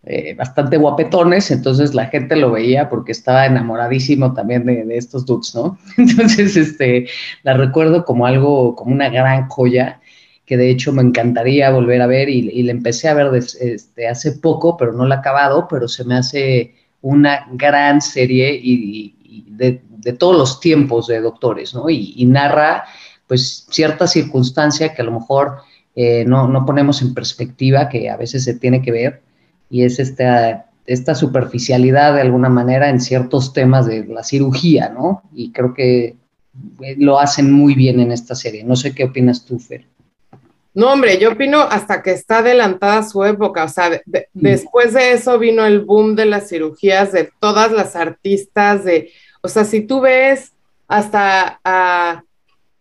[0.04, 5.52] eh, bastante guapetones, entonces la gente lo veía porque estaba enamoradísimo también de, estos dudes,
[5.52, 5.76] ¿no?
[5.98, 7.08] Entonces, este,
[7.42, 10.00] la recuerdo como algo, como una gran joya
[10.46, 14.32] que de hecho me encantaría volver a ver y, la empecé a ver este, hace
[14.32, 19.12] poco, pero no la he acabado, pero se me hace una gran serie y,
[19.48, 19.82] de,
[20.18, 21.90] todos los tiempos de doctores, ¿no?
[21.90, 22.84] Y, narra
[23.26, 25.56] pues cierta circunstancia que a lo mejor
[25.96, 29.22] eh, no, no ponemos en perspectiva, que a veces se tiene que ver,
[29.68, 35.22] y es esta, esta superficialidad de alguna manera en ciertos temas de la cirugía, ¿no?
[35.34, 36.16] Y creo que
[36.80, 38.62] eh, lo hacen muy bien en esta serie.
[38.62, 39.86] No sé qué opinas tú, Fer.
[40.76, 43.64] No, hombre, yo opino hasta que está adelantada su época.
[43.64, 43.98] O sea,
[44.34, 49.10] después de eso vino el boom de las cirugías de todas las artistas, de,
[49.40, 50.52] o sea, si tú ves
[50.86, 52.22] hasta a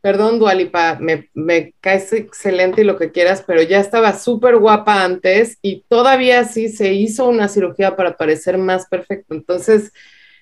[0.02, 5.06] perdón Dualipa, me, me caes excelente y lo que quieras, pero ya estaba súper guapa
[5.06, 9.34] antes y todavía sí se hizo una cirugía para parecer más perfecto.
[9.34, 9.94] Entonces,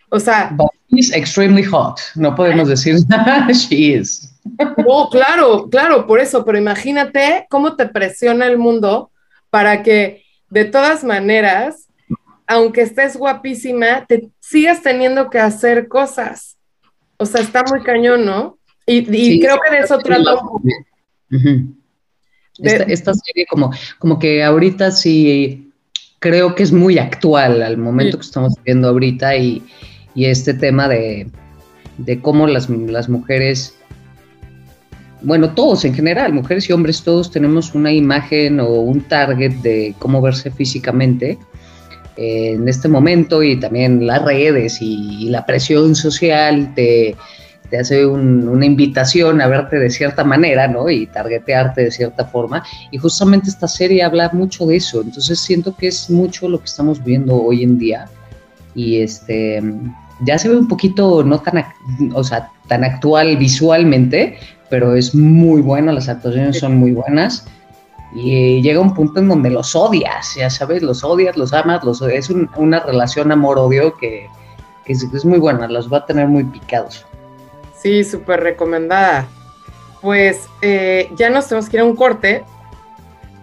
[0.10, 0.50] o sea...
[0.58, 2.96] But she's extremely hot, no podemos decir,
[3.54, 4.33] she is.
[4.78, 9.12] No, claro, claro, por eso, pero imagínate cómo te presiona el mundo
[9.50, 11.88] para que de todas maneras,
[12.46, 16.58] aunque estés guapísima, te sigas teniendo que hacer cosas.
[17.18, 18.58] O sea, está muy cañón, ¿no?
[18.86, 20.36] Y, creo que de eso trata
[22.60, 25.72] esta, serie como, como que ahorita sí
[26.20, 29.64] creo que es muy actual al momento que estamos viendo ahorita y,
[30.16, 31.30] este tema de,
[32.22, 33.76] cómo las, las, mujeres,
[35.24, 39.96] bueno, todos en general, mujeres y hombres, todos tenemos una imagen o un target de
[40.00, 41.38] cómo verse físicamente
[42.18, 47.16] eh, en este momento y también las redes y, la presión social te
[47.80, 50.90] hace una invitación a verte de cierta manera, ¿no?
[50.90, 52.64] Y targetearte de cierta forma.
[52.92, 55.02] Y justamente esta serie habla mucho de eso.
[55.02, 58.06] Entonces siento que es mucho lo que estamos viendo hoy en día.
[58.76, 59.62] Y este
[60.26, 61.66] ya se ve un poquito no tan,
[62.14, 64.38] o sea, tan actual visualmente,
[64.74, 67.46] pero es muy buena, las actuaciones son muy buenas.
[68.12, 72.02] Y llega un punto en donde los odias, ya sabes, los odias, los amas, los
[72.02, 74.28] es una relación amor-odio que,
[74.84, 77.06] que es muy buena, los va a tener muy picados.
[77.78, 79.28] Sí, súper recomendada.
[80.02, 82.44] Pues eh, ya nos tenemos que ir a un corte,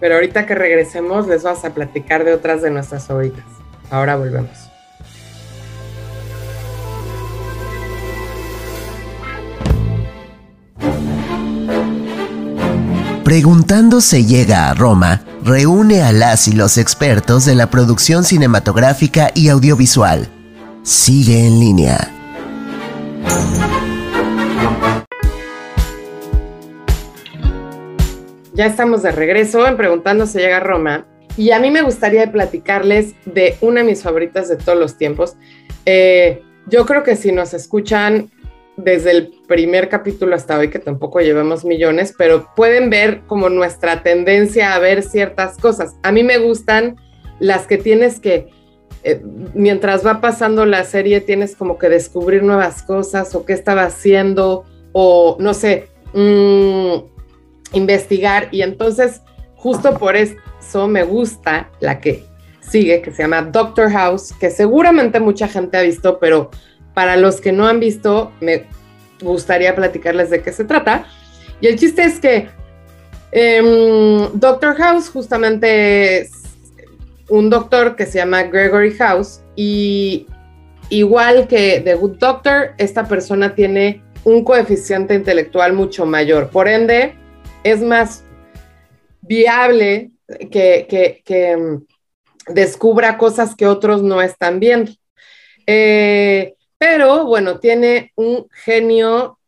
[0.01, 3.45] pero ahorita que regresemos les vamos a platicar de otras de nuestras favoritas.
[3.89, 4.70] Ahora volvemos.
[13.31, 19.31] Preguntando se llega a Roma, reúne a las y los expertos de la producción cinematográfica
[19.37, 20.27] y audiovisual.
[20.83, 22.11] Sigue en línea.
[28.53, 31.07] Ya estamos de regreso en Preguntando se llega a Roma
[31.37, 35.37] y a mí me gustaría platicarles de una de mis favoritas de todos los tiempos.
[35.87, 38.29] Eh, yo creo que si nos escuchan
[38.85, 44.03] desde el primer capítulo hasta hoy, que tampoco llevamos millones, pero pueden ver como nuestra
[44.03, 45.97] tendencia a ver ciertas cosas.
[46.03, 46.97] A mí me gustan
[47.39, 48.49] las que tienes que,
[49.03, 49.23] eh,
[49.55, 54.65] mientras va pasando la serie, tienes como que descubrir nuevas cosas o qué estaba haciendo
[54.93, 56.97] o no sé, mmm,
[57.73, 59.23] investigar y entonces
[59.55, 62.25] justo por eso me gusta la que
[62.61, 66.51] sigue, que se llama Doctor House, que seguramente mucha gente ha visto, pero
[67.01, 68.67] para los que no han visto, me
[69.23, 71.07] gustaría platicarles de qué se trata.
[71.59, 72.51] Y el chiste es que
[73.33, 76.31] em, Doctor House justamente es
[77.31, 80.27] un doctor que se llama Gregory House y
[80.91, 86.51] igual que The Good Doctor, esta persona tiene un coeficiente intelectual mucho mayor.
[86.51, 87.15] Por ende,
[87.65, 88.25] es más
[89.23, 90.11] viable
[90.51, 94.93] que, mm, descubra cosas que otros no están viendo.
[95.67, 99.39] Eh, pero bueno, tiene un genio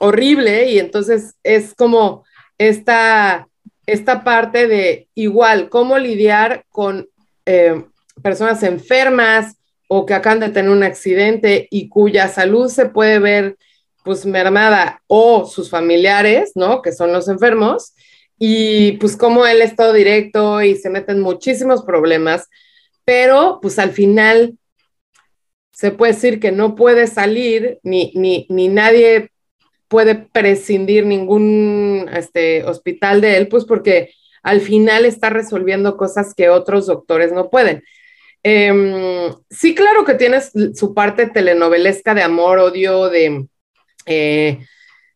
[0.00, 2.24] horrible y entonces es como
[2.58, 3.46] esta,
[3.86, 7.08] esta parte de igual, cómo lidiar con
[7.46, 7.84] eh,
[8.20, 9.54] personas enfermas
[9.86, 13.56] o que acaban de tener un accidente y cuya salud se puede ver
[14.02, 16.82] pues mermada o sus familiares, ¿no?
[16.82, 17.94] Que son los enfermos,
[18.40, 22.48] y pues como él es todo directo y se meten muchísimos problemas,
[23.04, 24.58] pero pues al final
[25.72, 29.30] se puede decir que no puede salir, ni, ni, ni nadie
[29.88, 34.10] puede prescindir ningún este, hospital de él, pues porque
[34.42, 37.82] al final está resolviendo cosas que otros doctores no pueden.
[38.42, 43.46] Em, sí, claro que tienes su parte telenovelesca de amor, odio, de,
[44.06, 44.58] eh,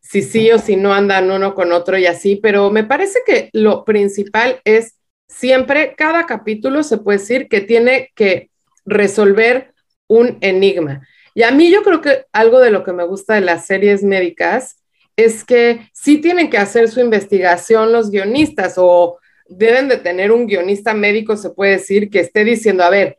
[0.00, 3.50] si sí o si no andan uno con otro y así, pero me parece que
[3.52, 4.96] lo principal es
[5.26, 8.50] siempre, cada capítulo se puede decir que tiene que
[8.84, 9.72] resolver
[10.08, 11.06] un enigma.
[11.34, 14.02] Y a mí yo creo que algo de lo que me gusta de las series
[14.02, 14.82] médicas
[15.16, 20.46] es que sí tienen que hacer su investigación los guionistas o deben de tener un
[20.46, 23.16] guionista médico, se puede decir, que esté diciendo, a ver,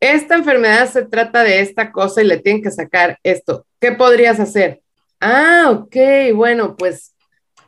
[0.00, 3.66] esta enfermedad se trata de esta cosa y le tienen que sacar esto.
[3.80, 4.80] ¿Qué podrías hacer?
[5.20, 5.96] Ah, ok,
[6.34, 7.14] bueno, pues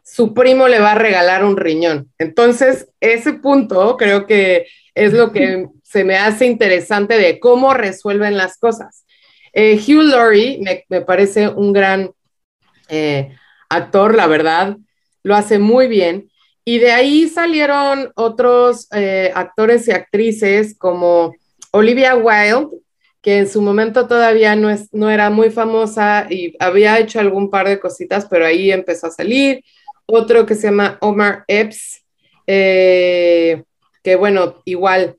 [0.04, 2.10] su primo le va a regalar un riñón.
[2.18, 8.36] Entonces, ese punto creo que es lo que se me hace interesante de cómo resuelven
[8.36, 9.04] las cosas.
[9.52, 12.12] Eh, Hugh Laurie me, parece un gran
[12.88, 13.36] eh,
[13.68, 14.76] actor, la verdad,
[15.22, 16.30] lo hace muy bien.
[16.64, 21.34] Y de ahí salieron otros eh, actores y actrices como
[21.72, 22.78] Olivia Wilde,
[23.22, 27.50] que en su momento todavía no, es, no era muy famosa y había hecho algún
[27.50, 29.64] par de cositas, pero ahí empezó a salir.
[30.06, 32.04] Otro que se llama Omar Epps,
[34.02, 35.16] que bueno, igual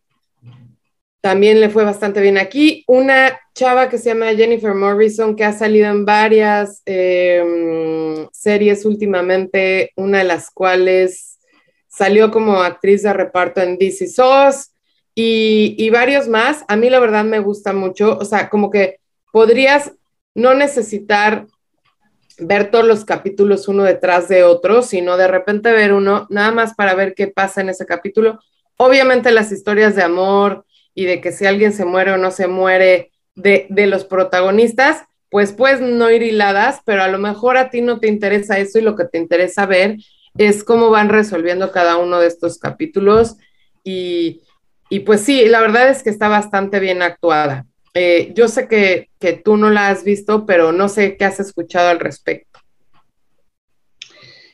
[1.22, 2.84] también le fue bastante bien aquí.
[2.88, 9.92] Una chava que se llama Jennifer Morrison, que ha salido en varias em, series últimamente,
[9.96, 11.40] una de las cuales
[11.88, 14.72] salió como actriz de reparto en DC SOS
[15.14, 16.64] y, varios más.
[16.68, 19.00] A mí la verdad me gusta mucho, o sea, como que
[19.32, 19.92] podrías
[20.34, 21.46] no necesitar
[22.40, 26.74] ver todos los capítulos uno detrás de otro, sino de repente ver uno nada más
[26.74, 28.40] para ver qué pasa en ese capítulo.
[28.84, 30.66] Obviamente las historias de amor
[30.96, 35.04] y de que si alguien se muere o no se muere de, de los protagonistas,
[35.30, 38.80] pues puedes no ir hiladas, pero a lo mejor a ti no te interesa eso
[38.80, 39.98] y lo que te interesa ver
[40.36, 43.38] es cómo van resolviendo cada uno de estos capítulos
[43.84, 44.42] y,
[44.90, 47.68] y pues sí, la verdad es que está bastante bien actuada.
[47.94, 49.10] Eh, yo sé que,
[49.44, 52.51] tú no la has visto, pero no sé qué has escuchado al respecto.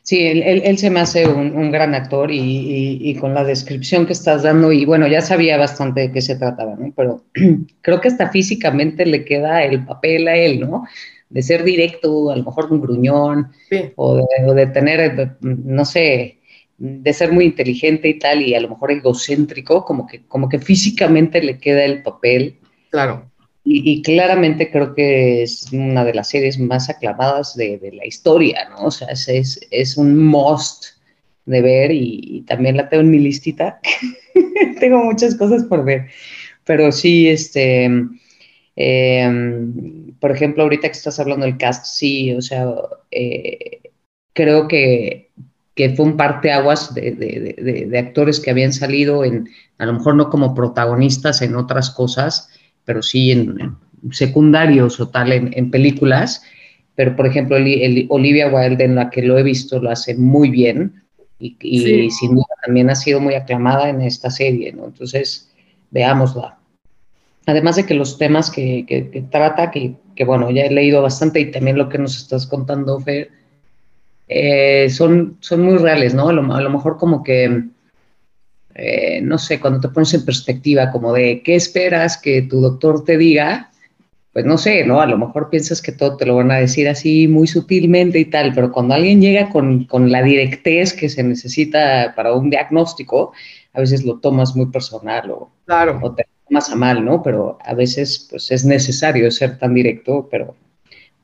[0.07, 4.71] Sí, él, se me hace un, gran actor y, con la descripción que estás dando,
[4.71, 6.93] y bueno, ya sabía bastante de qué se trataba, ¿no?
[6.95, 7.25] Pero
[7.81, 10.85] creo que hasta físicamente le queda el papel a él, ¿no?
[11.29, 13.51] De ser directo, a lo mejor un gruñón,
[13.97, 16.37] o, de, o, de, tener, no sé,
[16.77, 20.59] de ser muy inteligente y tal, y a lo mejor egocéntrico, como que, como que
[20.59, 22.55] físicamente le queda el papel.
[22.91, 23.29] Claro.
[23.69, 28.85] Y, claramente creo que es una de las series más aclamadas de, la historia, ¿no?
[28.85, 30.85] O sea, es, es, un must
[31.45, 33.81] de ver y, también la tengo en mi listita.
[34.79, 36.07] tengo muchas cosas por ver.
[36.63, 37.89] Pero sí, este,
[38.77, 42.67] em, por ejemplo, ahorita que estás hablando del cast, sí, o sea,
[43.11, 43.81] eh,
[44.33, 45.27] creo que
[45.75, 49.47] que fue un parteaguas de, de, de, actores que habían salido en,
[49.77, 52.49] a lo mejor no como protagonistas en otras cosas,
[52.87, 53.75] pero sí en,
[54.11, 56.41] secundarios o tal en, películas.
[56.95, 61.03] Pero, por ejemplo, Olivia Wilde, en la que lo he visto, lo hace muy bien
[61.37, 64.85] y, sin duda también ha sido muy aclamada en esta serie, ¿no?
[64.85, 65.51] Entonces,
[65.91, 66.57] veámosla.
[67.45, 71.51] Además de que los temas que, que trata, que, bueno, ya he leído bastante y
[71.51, 73.29] también lo que nos estás contando, Fer,
[74.29, 76.29] eh, son, son muy reales, ¿no?
[76.29, 77.65] A lo, mejor como que,
[78.77, 83.03] eh, no sé, cuando te pones en perspectiva como de qué esperas que tu doctor
[83.03, 83.71] te diga,
[84.33, 85.01] pues no sé, ¿no?
[85.01, 88.25] A lo mejor piensas que todo te lo van a decir así muy sutilmente y
[88.25, 93.33] tal, pero cuando alguien llega con, con la directez que se necesita para un diagnóstico,
[93.73, 95.99] a veces lo tomas muy personal o, claro.
[96.03, 97.23] o te tomas a mal, ¿no?
[97.23, 100.55] Pero a veces pues es necesario ser tan directo, pero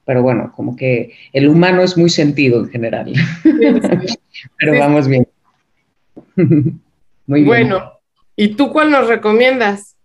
[0.06, 3.14] pero bueno, como que el humano es muy sentido en general.
[4.58, 5.28] pero vamos bien.
[7.28, 7.48] muy bien.
[7.48, 7.94] Bueno,
[8.36, 9.96] ¿y tú cuál nos recomiendas?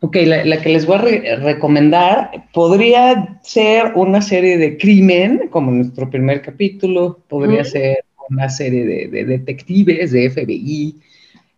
[0.00, 6.10] Ok, la, que les voy a recomendar podría ser una serie de crimen, como nuestro
[6.10, 10.94] primer capítulo, podría ser una serie de, detectives, de FBI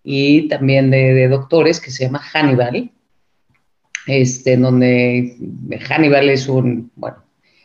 [0.04, 2.90] y también de, de, doctores que se llama Hannibal,
[4.06, 5.36] este, donde
[5.88, 7.16] Hannibal es un, bueno,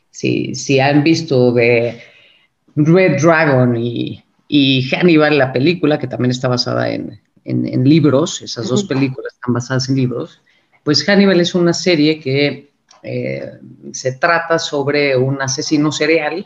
[0.10, 2.00] si, han visto de
[2.76, 4.24] Red Dragon y,
[4.92, 9.96] Hannibal, la película, que también está basada en, libros, esas dos películas están basadas en
[9.96, 10.42] libros,
[10.84, 12.72] pues Hannibal es una serie que
[13.02, 13.52] eh,
[13.94, 16.46] se trata sobre un asesino serial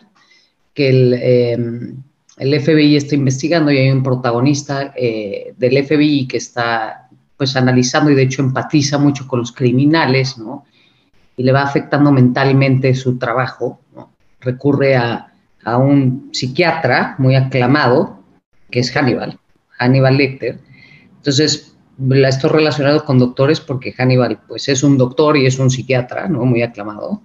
[0.74, 7.10] que el, eh, FBI está investigando y hay un protagonista eh, del FBI que está
[7.36, 10.66] pues analizando y de hecho empatiza mucho con los criminales, ¿no?
[11.38, 13.80] y le va afectando mentalmente su trabajo,
[14.40, 15.34] recurre a,
[15.66, 18.20] un psiquiatra muy aclamado,
[18.70, 19.40] que es Hannibal,
[19.80, 20.60] Hannibal Lecter.
[21.18, 21.76] Entonces,
[22.28, 26.46] esto relacionado con doctores porque Hannibal pues es un doctor y es un psiquiatra, ¿no?
[26.46, 27.22] Muy aclamado.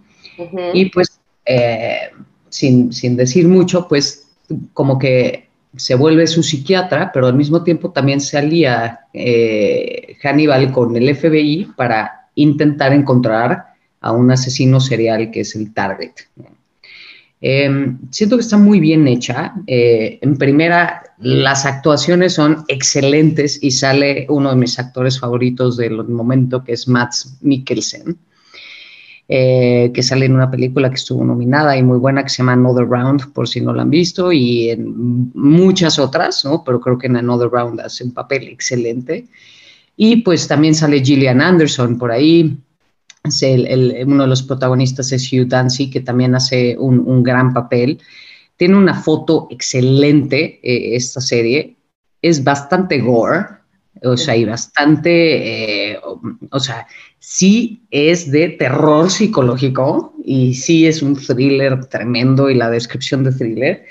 [0.72, 2.10] Y pues, eh,
[2.48, 4.28] sin, decir mucho, pues
[4.72, 10.72] como que se vuelve su psiquiatra, pero al mismo tiempo también se alía eh, Hannibal
[10.72, 13.66] con el FBI para intentar encontrar
[14.00, 16.12] a un asesino serial que es el target.
[17.42, 19.54] Em, siento que está muy bien hecha.
[19.66, 26.04] Eh, en primera, las actuaciones son excelentes y sale uno de mis actores favoritos del
[26.04, 28.18] momento, que es Max Mikkelsen,
[29.28, 32.52] eh, que sale en una película que estuvo nominada y muy buena, que se llama
[32.52, 36.62] Another Round, por si no la han visto, y en muchas otras, ¿no?
[36.62, 39.26] Pero creo que en Another Round hace un papel excelente.
[39.96, 42.58] Y pues también sale Gillian Anderson por ahí,
[43.24, 48.00] uno de los protagonistas es Hugh Dancy, que también hace un, gran papel.
[48.56, 51.76] Tiene una foto excelente eh, esta serie.
[52.22, 53.46] Es bastante gore,
[54.02, 56.00] o sea, y bastante, eh,
[56.50, 56.86] o sea,
[57.18, 63.32] sí es de terror psicológico y sí es un thriller tremendo y la descripción de
[63.32, 63.84] thriller.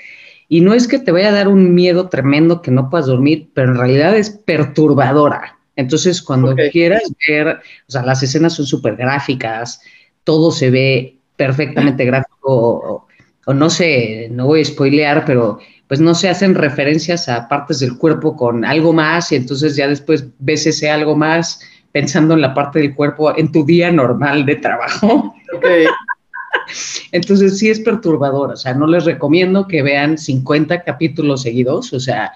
[0.48, 3.50] Y no es que te vaya a dar un miedo tremendo que no puedas dormir,
[3.54, 5.59] pero en realidad es perturbadora.
[5.76, 7.48] Entonces, cuando quieras ver,
[7.88, 9.80] o sea, las escenas son súper gráficas,
[10.24, 13.06] todo se ve perfectamente gráfico,
[13.46, 15.58] o, no sé, no voy a spoilear, pero
[15.88, 19.88] pues no se hacen referencias a partes del cuerpo con algo más y entonces ya
[19.88, 21.60] después ves ese algo más
[21.90, 25.34] pensando en la parte del cuerpo en tu día normal de trabajo.
[27.12, 32.00] Entonces sí es perturbador, o sea, no les recomiendo que vean 50 capítulos seguidos, o
[32.00, 32.32] sea,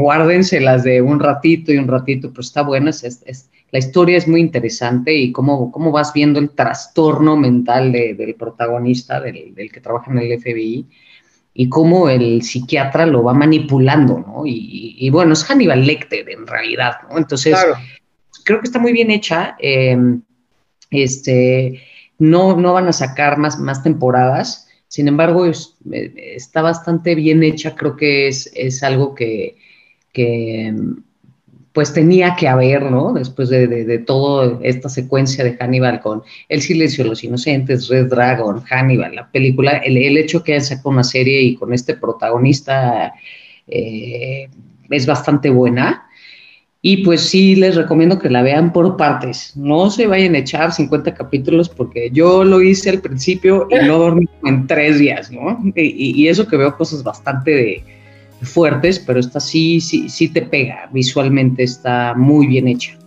[0.00, 4.40] guárdenselas de un ratito y un ratito, pero está buena, es, la historia es muy
[4.40, 10.18] interesante y cómo, cómo vas viendo el trastorno mental del protagonista, del, que trabaja en
[10.18, 10.86] el FBI,
[11.54, 14.42] y cómo el psiquiatra lo va manipulando, ¿no?
[14.46, 17.18] Y, bueno, es Hannibal Lecter en realidad, ¿no?
[17.18, 17.56] Entonces,
[18.44, 19.56] creo que está muy bien hecha.
[19.58, 20.22] Em,
[20.90, 21.82] este,
[22.18, 25.54] no, no van a sacar más, más temporadas, sin embargo, eh,
[26.36, 29.56] está bastante bien hecha, creo que es, es algo que,
[30.12, 30.74] que
[31.72, 33.12] pues tenía que haber, ¿no?
[33.12, 38.08] Después de, de, toda esta secuencia de Hannibal con El silencio de los inocentes, Red
[38.08, 43.14] Dragon, Hannibal, la película, el, hecho que sacado una serie y con este protagonista
[43.66, 44.48] eh,
[44.90, 46.06] es bastante buena.
[46.84, 49.56] Y pues sí, les recomiendo que la vean por partes.
[49.56, 53.98] No se vayan a echar 50 capítulos porque yo lo hice al principio y no
[53.98, 55.62] dormí en tres días, ¿no?
[55.76, 58.01] Y, y eso que veo cosas bastante de
[58.42, 62.98] fuertes, pero esta sí, sí, sí te pega, visualmente está muy bien hecha.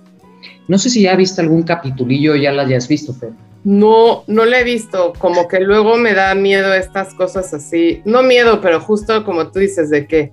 [0.67, 3.31] No sé si ya viste algún capitulillo, ya la hayas visto, Fer.
[3.63, 8.21] No, no la he visto, como que luego me da miedo estas cosas así, no
[8.21, 10.31] miedo, pero justo como tú dices, de que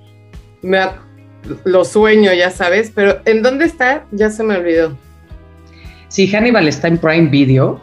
[0.61, 0.79] me
[1.65, 4.07] lo sueño, ya sabes, pero ¿en dónde está?
[4.13, 4.97] Ya se me olvidó.
[6.09, 7.81] Sí, Hannibal está en Prime Video.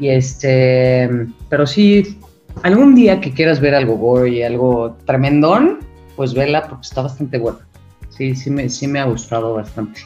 [0.00, 1.08] Y este,
[1.48, 2.18] pero sí,
[2.62, 5.80] algún día que quieras ver algo gory, algo tremendón,
[6.16, 7.58] pues vela porque está bastante buena.
[8.10, 10.00] Sí, sí me, sí me ha gustado bastante.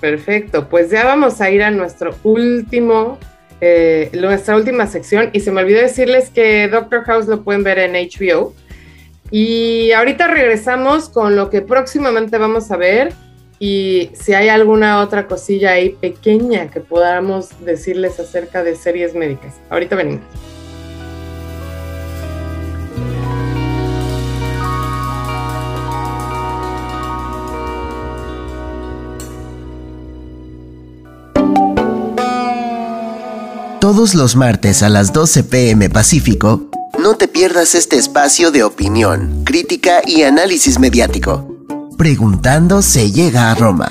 [0.00, 3.18] Perfecto, pues ya vamos a ir a nuestro último,
[3.60, 7.78] eh, nuestra última sección y se me olvidó decirles que Doctor House lo pueden ver
[7.78, 8.54] en HBO.
[9.30, 13.12] Y ahorita regresamos con lo que próximamente vamos a ver
[13.58, 19.56] y si hay alguna otra cosilla ahí pequeña que podamos decirles acerca de series médicas.
[19.68, 20.24] Ahorita venimos.
[33.90, 36.68] Todos los martes a las 12 pm Pacífico,
[37.00, 41.56] no te pierdas este espacio de opinión, crítica y análisis mediático.
[41.96, 43.88] Preguntando se llega a Roma.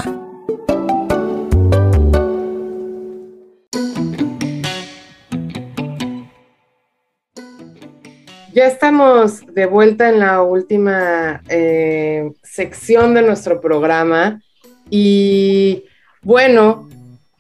[8.54, 14.44] Ya estamos de vuelta en la última eh, sección de nuestro programa
[14.92, 15.86] y
[16.22, 16.88] bueno,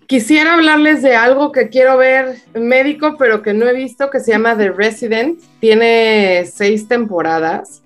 [0.08, 4.32] Quisiera hablarles de algo que quiero ver médico, pero que no he visto, que se
[4.32, 5.42] llama The Resident.
[5.60, 7.84] Tiene seis temporadas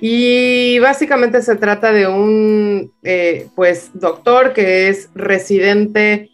[0.00, 6.30] y básicamente se trata de un, eh, pues, doctor que es residente.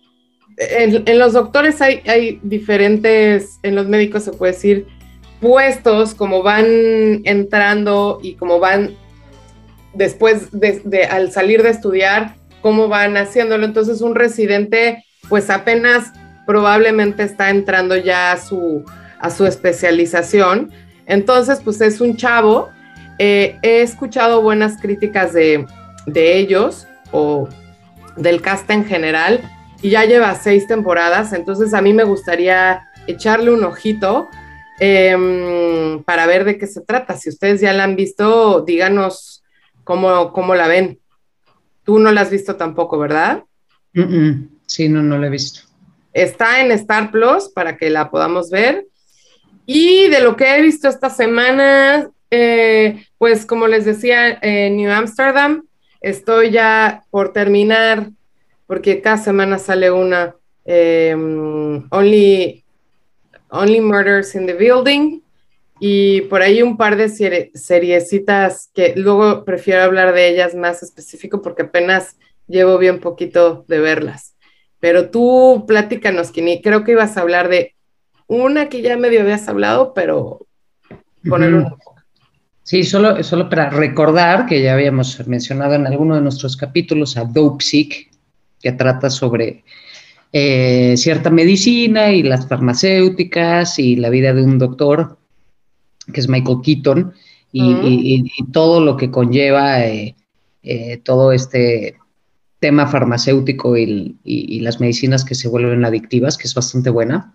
[0.56, 4.86] En, los doctores hay, diferentes, en los médicos se puede decir,
[5.40, 6.66] puestos, como van
[7.24, 8.94] entrando y como van
[9.94, 13.64] después de al salir de estudiar, cómo van haciéndolo.
[13.64, 16.12] Entonces, un residente pues apenas
[16.46, 18.84] probablemente está entrando ya a su,
[19.18, 20.72] a su especialización.
[21.06, 22.70] Entonces, pues es un chavo.
[23.18, 25.66] Eh, he escuchado buenas críticas de,
[26.06, 27.48] ellos o
[28.16, 29.40] del cast en general
[29.80, 34.28] y ya lleva seis temporadas, entonces a mí me gustaría echarle un ojito
[34.80, 37.16] em, para ver de qué se trata.
[37.16, 39.44] Si ustedes ya la han visto, díganos
[39.84, 40.98] cómo, cómo la ven.
[41.84, 43.44] Tú no la has visto tampoco, ¿verdad?
[44.66, 45.60] Sí, no, no la he visto.
[46.12, 48.86] Está en Star Plus para que la podamos ver.
[49.66, 54.90] Y de lo que he visto esta semana, eh, pues como les decía, en New
[54.90, 55.64] Amsterdam,
[56.00, 58.10] estoy ya por terminar,
[58.66, 60.34] porque cada semana sale una,
[60.64, 62.64] em, Only,
[63.48, 65.22] Only Murders in the Building,
[65.80, 71.42] y por ahí un par de seriecitas que luego prefiero hablar de ellas más específico
[71.42, 74.33] porque apenas llevo bien poquito de verlas.
[74.84, 77.74] Pero tú platícanos, Kini, creo que ibas a hablar de
[78.26, 80.46] una que ya medio habías hablado, pero
[81.26, 81.74] poner un
[82.62, 87.24] Sí, solo, solo para recordar que ya habíamos mencionado en alguno de nuestros capítulos a
[87.24, 88.10] Dope Sick,
[88.60, 89.64] que trata sobre
[90.34, 95.16] eh, cierta medicina y las farmacéuticas y la vida de un doctor,
[96.12, 97.14] que es Michael Keaton,
[97.52, 98.22] y,
[98.52, 100.14] todo lo que conlleva eh,
[100.62, 101.96] eh, todo este
[102.64, 104.16] tema farmacéutico y,
[104.60, 107.34] las medicinas que se vuelven adictivas, que es bastante buena.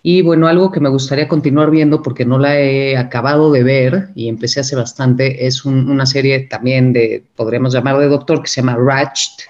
[0.00, 4.10] Y bueno, algo que me gustaría continuar viendo porque no la he acabado de ver
[4.14, 8.60] y empecé hace bastante, es una serie también de, podríamos llamar de doctor, que se
[8.60, 9.42] llama Ratched,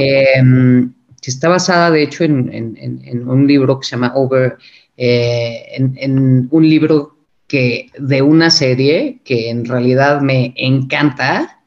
[0.00, 0.92] em,
[1.22, 4.56] que está basada de hecho en, un libro que se llama Over,
[4.96, 11.57] eh, en, un libro que de una serie que en realidad me encanta,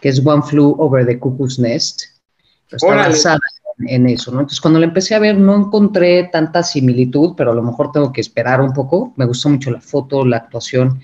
[0.00, 2.02] que es One Flew Over the Cuckoo's Nest.
[2.70, 3.38] Está basada
[3.86, 4.40] en eso, ¿no?
[4.40, 8.12] Entonces, cuando la empecé a ver, no encontré tanta similitud, pero a lo mejor tengo
[8.12, 9.12] que esperar un poco.
[9.16, 11.00] Me gustó mucho la foto, la actuación,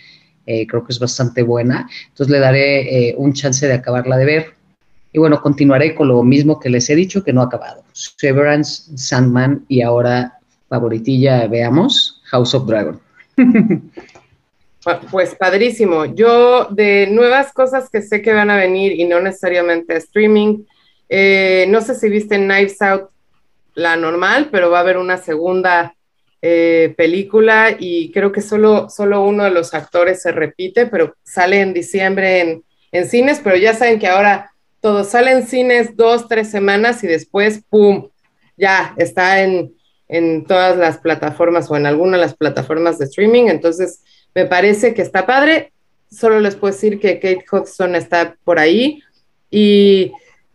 [0.47, 1.89] eh, creo que es bastante buena.
[2.09, 4.55] Entonces, le daré eh, un chance de acabarla de ver.
[5.13, 7.85] Y bueno, continuaré con lo mismo que les he dicho, que no ha acabado.
[7.93, 10.39] Severance, Sandman y ahora,
[10.69, 13.01] favoritilla, veamos, House of Dragon.
[15.11, 16.05] Pues padrísimo.
[16.05, 20.65] Yo de nuevas cosas que sé que van a venir y no necesariamente streaming,
[21.09, 23.11] eh, no sé si viste Knives Out
[23.75, 25.95] la normal, pero va a haber una segunda
[26.43, 31.61] eh, película y creo que solo, solo uno de los actores se repite, pero sale
[31.61, 32.63] en diciembre
[32.93, 37.09] en, cines, pero ya saben que ahora todo sale en cines dos, tres semanas y
[37.09, 38.09] después, ¡pum!,
[38.57, 39.75] ya está en,
[40.07, 43.49] en todas las plataformas o en alguna de las plataformas de streaming.
[43.49, 44.01] Entonces,
[44.35, 45.73] me parece que está padre.
[46.11, 49.03] Solo les puedo decir que Kate Hudson está por ahí
[49.51, 50.13] y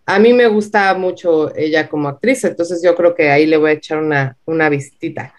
[0.09, 3.69] a mí me gusta mucho ella como actriz, entonces yo creo que ahí le voy
[3.69, 5.33] a echar una, una vistita.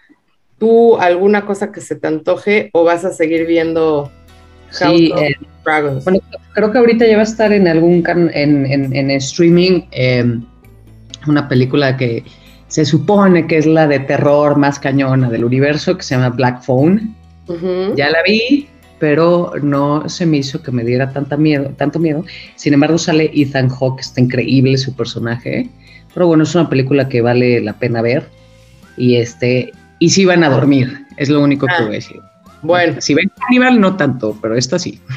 [0.57, 4.09] ¿Tú alguna cosa que se te antoje o vas a seguir viendo
[4.69, 5.35] sí, eh,
[5.65, 6.05] Dragons?
[6.05, 6.19] Bueno,
[6.53, 8.01] creo que ahorita ya va a estar en algún
[8.33, 10.45] en, en, streaming em,
[11.27, 12.23] una película que
[12.67, 16.63] se supone que es la de terror más cañona del universo, que se llama Black
[16.63, 17.13] Phone.
[17.95, 18.67] Ya la vi,
[18.99, 22.23] pero no se me hizo que me diera tanta miedo, tanto miedo.
[22.55, 25.69] Sin embargo, sale Ethan Hawke, está increíble su personaje.
[26.13, 28.27] Pero bueno, es una película que vale la pena ver.
[28.97, 32.21] Y este, y si van a dormir, es lo único que ah, voy a decir.
[32.61, 33.01] Bueno.
[33.01, 35.01] Si ven Aníbal, no tanto, pero esto sí.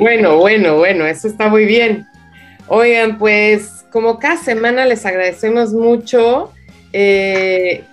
[0.00, 2.04] Bueno, bueno, bueno, eso está muy bien.
[2.66, 6.52] Oigan, pues como cada semana les agradecemos mucho.
[6.92, 7.84] Eh,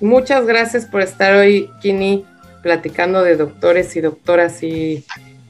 [0.00, 2.24] muchas gracias por estar hoy, Kini,
[2.62, 5.04] platicando de doctores y doctoras y,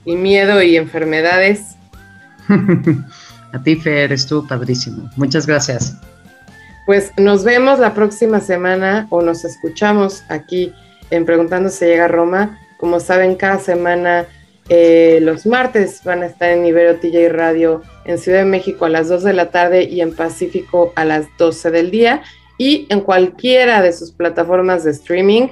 [0.04, 1.76] miedo y enfermedades.
[3.52, 5.10] A ti, Fer, estuvo padrísimo.
[5.16, 5.96] Muchas gracias.
[6.86, 10.72] Pues nos vemos la próxima semana o nos escuchamos aquí
[11.10, 12.58] en Preguntando si llega a Roma.
[12.78, 14.26] Como saben, cada semana
[14.68, 18.90] eh, los martes van a estar en Ibero TJ Radio en Ciudad de México a
[18.90, 22.22] las 2 de la tarde y en Pacífico a las 12 del día
[22.58, 25.48] y en cualquiera de sus plataformas de streaming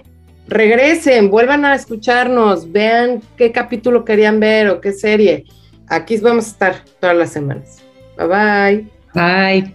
[0.48, 5.44] regresen, vuelvan a escucharnos, vean qué capítulo querían ver o qué serie.
[5.88, 7.78] Aquí vamos a estar todas las semanas.
[8.18, 8.90] Bye bye.
[9.14, 9.74] Bye.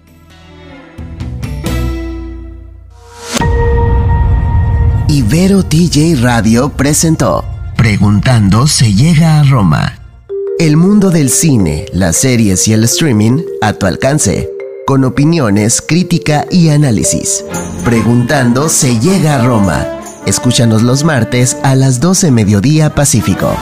[5.07, 7.43] Ibero TJ Radio presentó
[7.75, 9.97] Preguntando se llega a Roma.
[10.59, 14.61] El mundo del cine, las series y el streaming a tu alcance.
[14.91, 17.45] Con opiniones, crítica y análisis.
[17.85, 23.55] Preguntando se llega a Roma Escúchanos los martes a las 12 mediodía Pacífico.